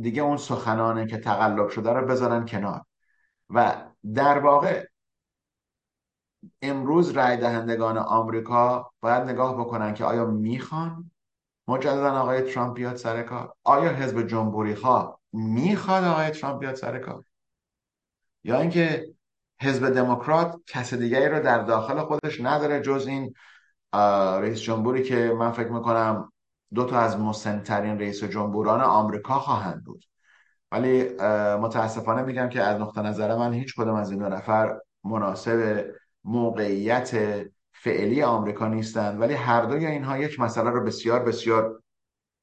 [0.00, 2.84] دیگه اون سخنانه که تقلب شده رو بذارن کنار.
[3.50, 4.86] و در واقع
[6.62, 11.10] امروز رای دهندگان آمریکا باید نگاه بکنن که آیا می‌خوان
[11.68, 16.98] مجددا آقای ترامپ بیاد سر کار؟ آیا حزب جمهوری خواه می‌خواد آقای ترامپ بیاد سر
[16.98, 17.24] کار؟
[18.44, 19.14] یا اینکه
[19.60, 23.34] حزب دموکرات کس دیگری رو در داخل خودش نداره جز این
[24.40, 26.32] رئیس جمهوری که من فکر می‌کنم
[26.74, 30.04] دو تا از مسنترین رئیس جمهوران آمریکا خواهند بود.
[30.72, 31.02] ولی
[31.56, 35.90] متاسفانه میگم که از نقطه نظر من هیچ کدوم از این دو نفر مناسب
[36.24, 37.10] موقعیت
[37.72, 39.20] فعلی آمریکا نیستند.
[39.20, 41.82] ولی هر دوی اینها یک مسئله رو بسیار بسیار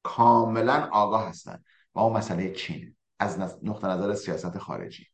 [0.02, 1.64] کاملا آگاه هستند
[1.94, 5.06] و اون مسئله چین از نقطه نظر سیاست خارجی.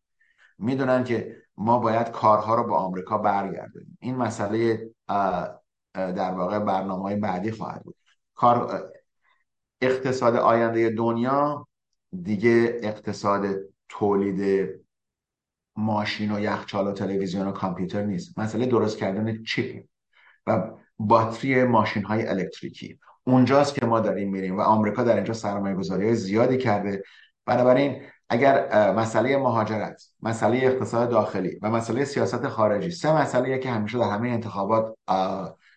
[0.58, 3.98] می‌دونن که ما باید کارها رو با آمریکا برگردونیم.
[4.00, 4.90] این مسئله
[5.94, 7.96] در واقع برنامه های بعدی خواهد بود.
[8.34, 8.90] کار
[9.80, 11.68] اقتصاد آینده دنیا
[12.22, 13.46] دیگه اقتصاد
[13.88, 14.70] تولید
[15.76, 18.38] ماشین و یخچال و تلویزیون و کامپیوتر نیست.
[18.38, 19.84] مسئله درست کردن چیپ
[20.46, 22.98] و باتری ماشین های الکتریکی.
[23.24, 27.02] اونجاست که ما داریم میریم و آمریکا در اینجا سرمایه گذاری زیادی کرده.
[27.46, 33.98] بنابراین اگر مسئله مهاجرت مسئله اقتصاد داخلی و مسئله سیاست خارجی سه مسئله که همیشه
[33.98, 34.96] در همه انتخابات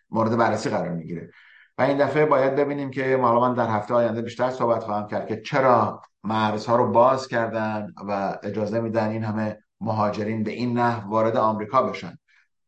[0.09, 1.31] مورد بررسی قرار می‌گیره.
[1.77, 5.27] و این دفعه باید ببینیم که حالا من در هفته آینده بیشتر صحبت خواهم کرد
[5.27, 11.09] که چرا مرزها رو باز کردن و اجازه میدن این همه مهاجرین به این نحو
[11.09, 12.17] وارد آمریکا بشن.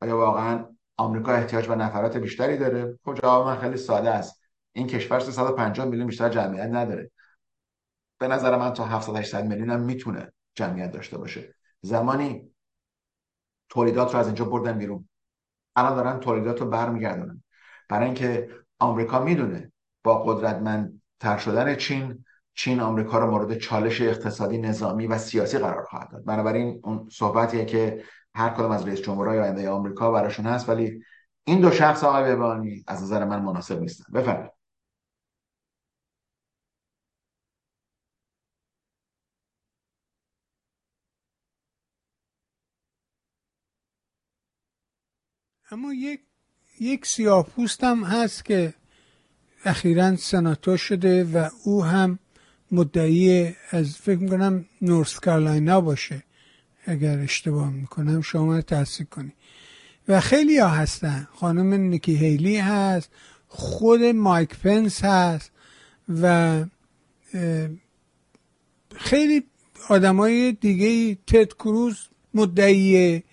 [0.02, 0.66] آیا واقعا
[0.98, 4.42] آمریکا احتیاج به نفرات بیشتری داره؟ خب جواب من خیلی ساده است.
[4.72, 7.12] این کشور 350 میلیون بیشتر جمعیت نداره.
[8.20, 11.56] به نظر من تا 700 800 میلیون هم می‌تونه جمعیت داشته باشه.
[11.82, 12.52] زمانی
[13.70, 15.10] تولیدات رو از اینجا بردن بیرون.
[15.76, 17.44] الان دارن تولیدات رو برمیگردونن.
[17.90, 18.50] برای اینکه
[18.80, 19.72] آمریکا می‌دونه
[20.04, 25.84] با قدرتمند تر شدن چین چین آمریکا رو مورد چالش اقتصادی نظامی و سیاسی قرار
[25.84, 26.26] خواهد داد.
[26.26, 28.04] بنابراین اون صحبتیه که
[28.36, 31.04] هر کدوم از رئیس جمهورهای آینده آمریکا براشون هست ولی
[31.44, 34.14] این دو شخص آقای ببانی از نظر من مناسب نیستن.
[34.14, 34.52] بفرمایید.
[45.72, 46.29] اما یک
[46.80, 47.48] یک سیاه
[47.82, 48.74] هم هست که
[49.66, 52.20] اخیرا سناتور شده و او هم
[52.72, 56.24] مدعی از فکر می‌کنم نورس کارلاینا باشه.
[56.86, 59.34] اگر اشتباه می‌کنم شما تحصیل کنی.
[60.08, 61.28] و خیلی ها هستن.
[61.34, 63.10] خانم نیکی هیلی هست
[63.48, 65.52] خود مایک پنس هست
[66.22, 66.66] و
[68.96, 69.44] خیلی
[69.90, 73.24] آدمای دیگه تد کروز مدعیه.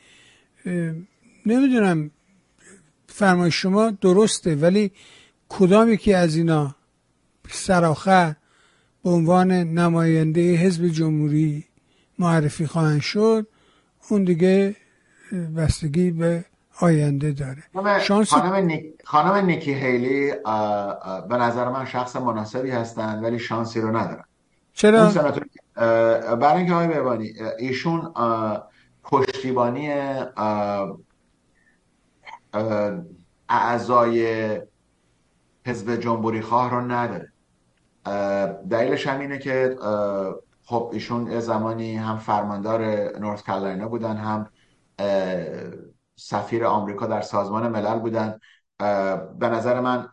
[1.46, 2.10] نمی‌دونم
[3.16, 4.92] فرمای شما درسته ولی
[5.48, 6.74] کدام یکی از اینا
[7.48, 8.36] سراخه
[9.04, 11.64] به عنوان نماینده حزب جمهوری
[12.18, 13.46] معرفی خواهند شد
[14.10, 14.76] اون دیگه
[15.56, 16.44] بستگی به
[16.80, 17.62] آینده داره
[18.00, 18.28] شانس...
[18.28, 20.30] خانم, خانم نیکی هیلی
[21.28, 24.24] به نظر من شخص مناسبی هستن ولی شانسی رو ندارن
[24.74, 25.12] چرا؟
[26.36, 28.12] برای اینکه های ببانی ایشون
[29.04, 29.90] پشتیبانی
[33.48, 34.60] اعضای
[35.66, 37.32] حزب جمهوری خواه رو نداره.
[38.70, 39.76] دلیلش هم اینه که
[40.64, 42.82] خب ایشون زمانی هم فرماندار
[43.18, 44.50] نورت کارولاینا بودن هم
[46.16, 48.38] سفیر آمریکا در سازمان ملل بودن.
[49.38, 50.08] به نظر من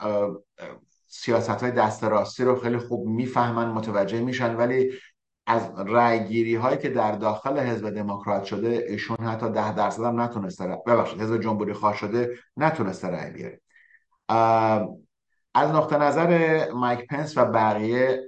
[1.07, 4.91] سیاست های دست راستی رو خیلی خوب می‌فهمن متوجه میشن ولی
[5.47, 10.77] از رأیگیری هایی که در داخل حزب دموکرات شده ایشون حتی ده درصد هم نتونسته
[10.87, 13.61] ببخشید حزب جمهوری خواه شده نتونسته رأی بیاره.
[15.55, 18.27] از نقطه نظر مایک پنس و بقیه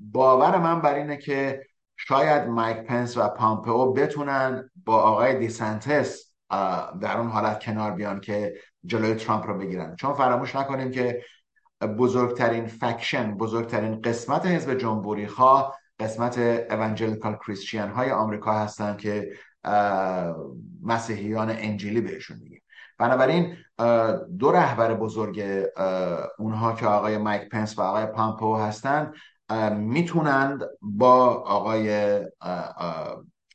[0.00, 1.66] باور من بر اینه که
[1.96, 6.34] شاید مایک پنس و پامپئو بتونن با آقای دیسنتس
[7.00, 9.96] در اون حالت کنار بیان که جلوی ترامپ رو بگیرن.
[9.96, 11.22] چون فراموش نکنیم که
[11.98, 16.38] بزرگترین faction بزرگترین قسمت حزب جمهوری خواه قسمت
[16.70, 19.32] evangelical Christian های آمریکا هستن که
[20.82, 22.62] مسیحیان انجیلی بهشون میگیم
[22.98, 23.56] بنابراین
[24.38, 25.44] دو رهبر بزرگ
[26.38, 29.14] اونها که آقای مایک پنس و آقای پامپو هستند
[29.76, 32.20] می‌تونند با آقای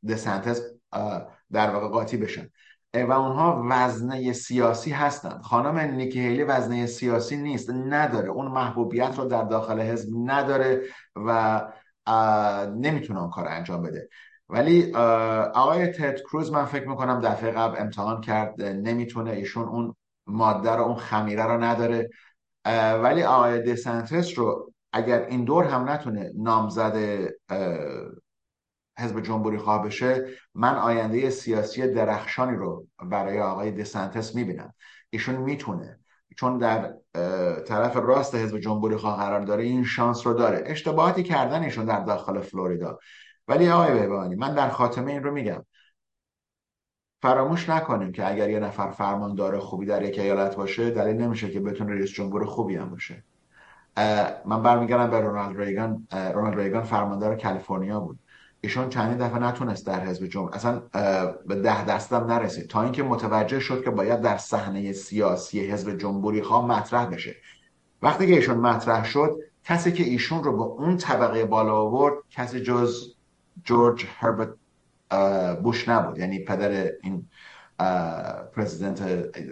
[0.09, 0.61] دسنتس
[1.51, 2.49] در واقع قاطی بشن.
[2.93, 5.41] و اونها وزنه سیاسی هستند.
[5.41, 7.69] خانم نیکی هیلی وزنه سیاسی نیست.
[7.69, 8.29] نداره.
[8.29, 10.81] اون محبوبیت رو در داخل حزب نداره
[11.15, 11.61] و
[12.75, 14.09] نمی‌تونه اون کار انجام بده.
[14.49, 14.93] ولی
[15.53, 19.95] آقای تد کروز من فکر می‌کنم دفعه قبل امتحان کرد نمی‌تونه ایشون اون
[20.27, 22.09] ماده رو اون خمیره رو نداره.
[23.03, 27.27] ولی آقای دسنتس رو اگر این دور هم نتونه نامزد
[28.99, 30.25] حزب جمهوری خواه بشه
[30.55, 34.73] من آینده سیاسی درخشانی رو برای آقای دسنتس می‌بینم.
[35.09, 35.99] ایشون می‌تونه
[36.39, 36.93] چون در
[37.67, 40.63] طرف راست حزب جمهوری خواه قرار داره این شانس رو داره.
[40.65, 42.99] اشتباهاتی کردن ایشون در داخل فلوریدا.
[43.47, 45.65] ولی آقای بهبانی من در خاتمه این رو میگم.
[47.21, 51.59] فراموش نکنیم که اگر یه نفر فرماندار خوبی در یک ایالت باشه دلیل نمیشه که
[51.59, 53.23] بتونه رئیس جمهور خوبی هم باشه.
[54.45, 56.07] من برمیگردم به رونالد ریگان.
[56.33, 58.19] رونالد ریگان فرماندار کالیفرنیا بود.
[58.61, 60.79] ایشون چندین دفعه نتونست در حزب جمهوری اصلا
[61.47, 62.67] به ده دستم نرسید.
[62.67, 67.35] تا اینکه متوجه شد که باید در صحنه سیاسی حزب جمهوری خواه مطرح بشه.
[68.01, 72.61] وقتی که ایشون مطرح شد کسی که ایشون رو به اون طبقه بالا آورد کسی
[72.61, 73.15] جز
[73.63, 74.49] جورج هربرت
[75.63, 76.17] بوش نبود.
[76.17, 77.25] یعنی پدر این
[78.55, 79.01] پرزیدنت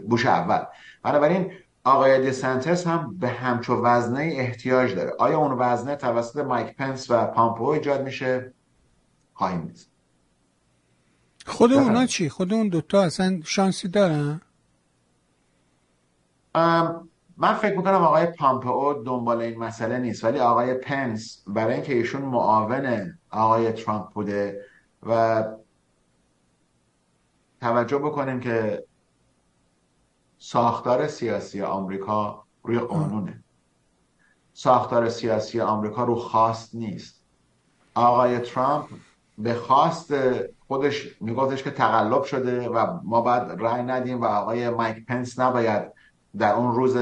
[0.10, 0.60] بوش اول.
[1.04, 1.52] بنابراین
[1.84, 5.14] آقای دیسنتس هم به همچو وزنه احتیاج داره.
[5.20, 8.54] آیا اون وزنه توسط مایک پنس و پامپو ایجاد میشه؟
[9.36, 9.92] خواهیم نیست
[11.46, 14.42] خود اونا چی؟ خود اون دوتا اصلا شانسی دارن؟
[17.38, 22.22] من فکر می‌کنم آقای پامپئو دنبال این مسئله نیست ولی آقای پنس برای اینکه ایشون
[22.22, 24.66] معاون آقای ترامپ بوده
[25.04, 25.44] و
[27.62, 28.84] توجه بکنیم که
[30.38, 33.44] ساختار سیاسی آمریکا روی قانونه.
[34.54, 37.24] ساختار سیاسی آمریکا رو خواست نیست.
[37.96, 38.86] آقای ترامپ
[39.38, 40.14] به خواست
[40.68, 45.92] خودش میگفتش که تقلب شده و ما باید رأی ندیم و آقای مایک پنس نباید
[46.38, 46.98] در اون روز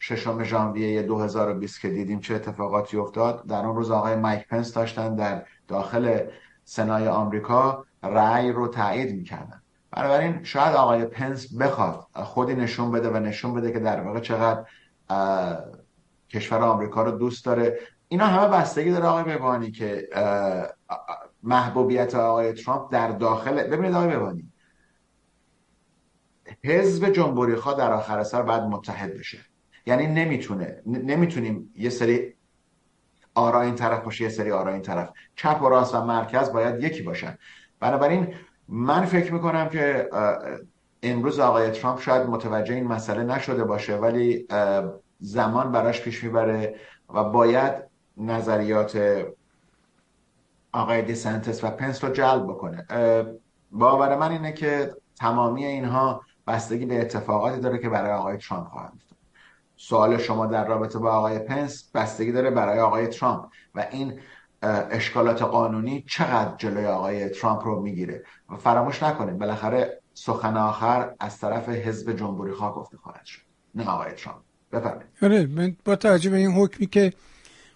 [0.00, 5.14] ششم ژانویه 2020 که دیدیم چه اتفاقاتی افتاد در اون روز آقای مایک پنس داشتن
[5.14, 6.20] در داخل
[6.64, 9.62] سنای آمریکا رأی رو تایید می‌کردن.
[9.90, 14.64] بنابراین شاید آقای پنس بخواد خودی نشون بده و نشون بده که در واقع چقدر
[16.30, 17.78] کشور آمریکا رو دوست داره.
[18.08, 20.08] اینا همه بستگی داره آقای ببانی که
[21.48, 24.52] محبوبیت آقای ترامپ در داخل ببینید آقای ببانی
[26.64, 29.38] حزب جمهوری خواه در آخر سر باید متحد بشه.
[29.86, 32.34] یعنی نمی‌تونه نمی‌تونیم یه سری
[33.34, 35.10] آرا این طرف باشه یه سری آرا این طرف.
[35.36, 37.38] چپ و راست و مرکز باید یکی باشن.
[37.80, 38.34] بنابراین
[38.68, 40.08] من فکر می‌کنم که
[41.02, 44.46] امروز آقای ترامپ شاید متوجه این مسئله نشده باشه ولی
[45.20, 46.74] زمان براش پیش می‌بره
[47.14, 47.72] و باید
[48.16, 49.22] نظریات
[50.72, 52.86] آقای دیسنتس و پنس رو جلب بکنه.
[53.70, 58.92] باور من اینه که تمامی اینها بستگی به اتفاقاتی داره که برای آقای ترامپ خواهد
[58.96, 59.18] افتاد.
[59.76, 64.20] سوال شما در رابطه با آقای پنس بستگی داره برای آقای ترامپ و این
[64.62, 71.38] اشکالات قانونی چقدر جلوی آقای ترامپ رو می‌گیره؟ و فراموش نکنید بالاخره سخن آخر از
[71.38, 73.40] طرف حزب جمهوری خواه گفته خواهد شد.
[73.74, 74.40] نه آقای ترامپ.
[74.72, 75.06] بفرمایید.
[75.22, 77.12] آره با توجه به این حکمی که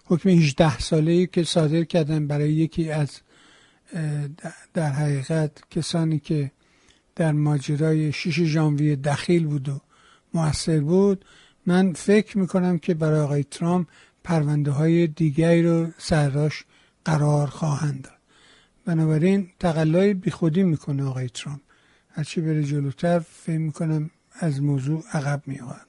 [0.05, 3.09] حکم 18 ساله که صادر کردن برای یکی از
[4.73, 6.51] در حقیقت کسانی که
[7.15, 9.81] در ماجرای 6 ژانویه دخیل بود و
[10.33, 11.25] موثر بود
[11.65, 13.87] من فکر می‌کنم که برای آقای ترامپ
[14.23, 16.63] پرونده های دیگری رو سراش
[17.05, 18.13] قرار خواهند داد.
[18.85, 21.61] بنابراین تقلای بیخودی می‌کنه آقای ترامپ.
[22.09, 25.87] هرچی بره جلوتر فکر می‌کنم از موضوع عقب میآورد.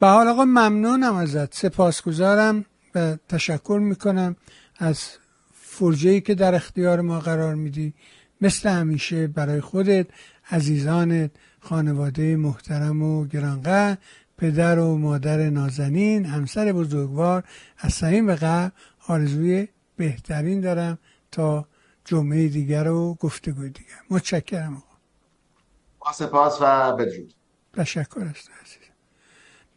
[0.00, 1.54] به حال آقا ممنونم ازت.
[1.54, 2.64] سپاسگزارم.
[2.94, 4.36] و تشکر می‌کنم
[4.76, 4.98] از
[5.52, 7.94] فرجه که در اختیار ما قرار میدی
[8.40, 10.06] مثل همیشه برای خودت
[10.50, 13.98] عزیزانت خانواده محترم و گرانقدر
[14.38, 17.44] پدر و مادر نازنین همسر بزرگوار
[17.78, 18.72] از صمیم و قلب
[19.08, 20.98] آرزوی بهترین دارم
[21.30, 21.66] تا
[22.04, 23.98] جمعه دیگر و گفتگوی دیگر.
[24.10, 24.96] متشکرم آقا.
[26.00, 27.34] با سپاس و بدرود.
[27.72, 28.88] تشکر است عزیز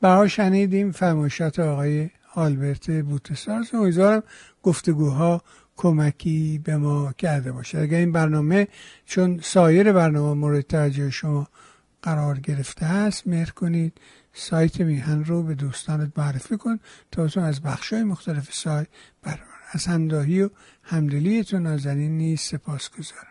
[0.02, 4.24] بها شنیدیم فرمایشات آقای آلبرت بوتسارز امیدوارم
[4.64, 5.44] گفتگوها
[5.76, 7.80] کمکی به ما کرده باشه.
[7.80, 8.68] اگر این برنامه
[9.06, 11.48] چون سایر برنامه مورد توجه شما
[12.02, 13.94] قرار گرفته هست مهر کنید
[14.34, 16.80] سایت میهن رو به دوستانت معرفی کن
[17.12, 18.88] تا از بخش های مختلف سایت
[19.22, 20.50] برنامه از همداهی و
[20.84, 23.31] همدلیتون نازنین نیست سپاس گذارم